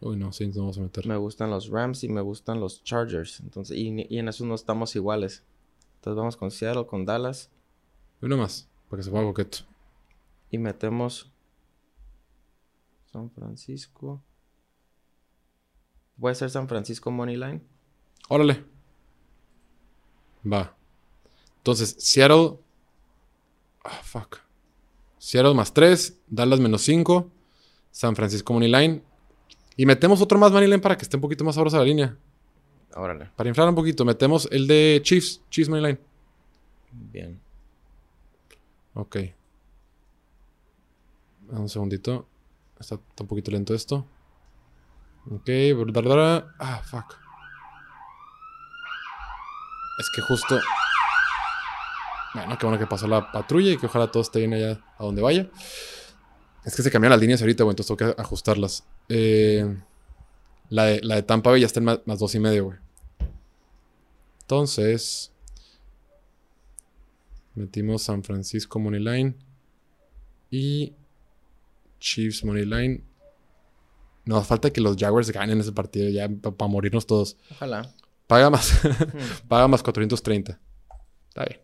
[0.00, 1.06] Uy, no, Saints no vamos a meter.
[1.06, 3.40] Me gustan los Rams y me gustan los Chargers.
[3.40, 5.44] Entonces, y, y en eso no estamos iguales.
[5.96, 7.50] Entonces vamos con Seattle, con Dallas.
[8.22, 9.58] Uno más, para que se ponga coqueto.
[10.50, 11.32] Y metemos
[13.06, 14.22] San Francisco.
[16.20, 17.62] ¿Puede ser San Francisco Moneyline?
[18.28, 18.64] Órale.
[20.50, 20.76] Va.
[21.58, 22.58] Entonces, Seattle.
[23.84, 24.38] Ah, fuck.
[25.18, 27.30] Seattle más 3, Dallas menos 5,
[27.90, 29.02] San Francisco Moneyline.
[29.76, 32.16] Y metemos otro más Moneyline para que esté un poquito más sabrosa la línea.
[32.94, 33.30] Órale.
[33.36, 35.98] Para inflar un poquito, metemos el de Chiefs, Chiefs Moneyline.
[36.90, 37.40] Bien.
[38.94, 39.16] Ok.
[41.50, 42.26] Un segundito.
[42.78, 44.04] Está, un poquito lento esto.
[45.30, 45.48] Ok,
[46.58, 47.16] Ah, fuck.
[49.98, 50.58] Es que justo.
[52.34, 55.04] Bueno, qué bueno que pasó la patrulla y que ojalá todo esté bien allá a
[55.04, 55.48] donde vaya.
[56.64, 58.84] Es que se cambiaron las líneas ahorita, güey, entonces tengo que ajustarlas.
[59.08, 59.76] Eh,
[60.70, 62.78] la, de, la de Tampa Bay ya está en más, más dos y medio, güey.
[64.42, 65.32] Entonces.
[67.54, 69.34] Metimos San Francisco Money Line.
[70.50, 70.94] Y
[71.98, 72.64] Chiefs Money
[74.28, 77.38] Nos falta que los Jaguars ganen ese partido ya para morirnos todos.
[77.50, 77.94] Ojalá.
[78.26, 78.78] Paga más.
[79.48, 80.60] Paga más 430.
[81.28, 81.62] Está bien.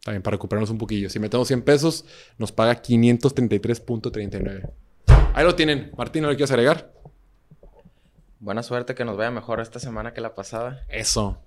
[0.00, 1.08] Está bien, para recuperarnos un poquillo.
[1.08, 2.04] Si metemos 100 pesos,
[2.36, 4.72] nos paga 533.39.
[5.34, 5.92] Ahí lo tienen.
[5.96, 6.92] Martín, ¿no le quieres agregar?
[8.40, 10.84] Buena suerte que nos vaya mejor esta semana que la pasada.
[10.88, 11.38] Eso.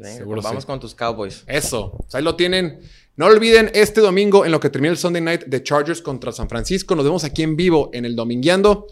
[0.00, 1.42] Seguro vamos con tus Cowboys.
[1.48, 1.98] Eso.
[2.12, 2.78] ahí lo tienen.
[3.16, 6.48] No olviden este domingo en lo que termina el Sunday Night de Chargers contra San
[6.48, 6.96] Francisco.
[6.96, 8.88] Nos vemos aquí en vivo en el Domingueando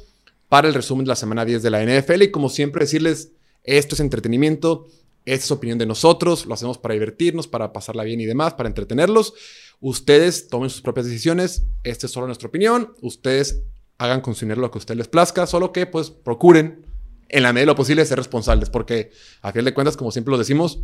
[0.49, 2.23] para el resumen de la semana 10 de la NFL.
[2.23, 3.33] Y como siempre decirles,
[3.64, 4.87] esto es entretenimiento,
[5.25, 8.68] esta es opinión de nosotros, lo hacemos para divertirnos, para pasarla bien y demás, para
[8.68, 9.35] entretenerlos.
[9.81, 11.64] Ustedes tomen sus propias decisiones.
[11.83, 12.95] Esta es solo nuestra opinión.
[13.01, 13.62] Ustedes
[13.99, 16.87] hagan con su dinero lo que a ustedes les plazca, solo que pues procuren
[17.29, 19.11] en la medida de lo posible ser responsables, porque
[19.41, 20.79] a fin de cuentas, como siempre lo decimos,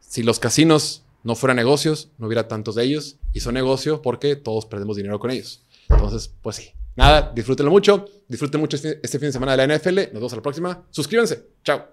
[0.00, 4.36] si los casinos no fueran negocios, no hubiera tantos de ellos, y son negocio porque
[4.36, 5.64] todos perdemos dinero con ellos.
[5.88, 6.70] Entonces, pues sí.
[6.96, 10.32] Nada, disfrútenlo mucho, disfruten mucho este, este fin de semana de la NFL, nos vemos
[10.32, 11.88] a la próxima, suscríbanse, chao.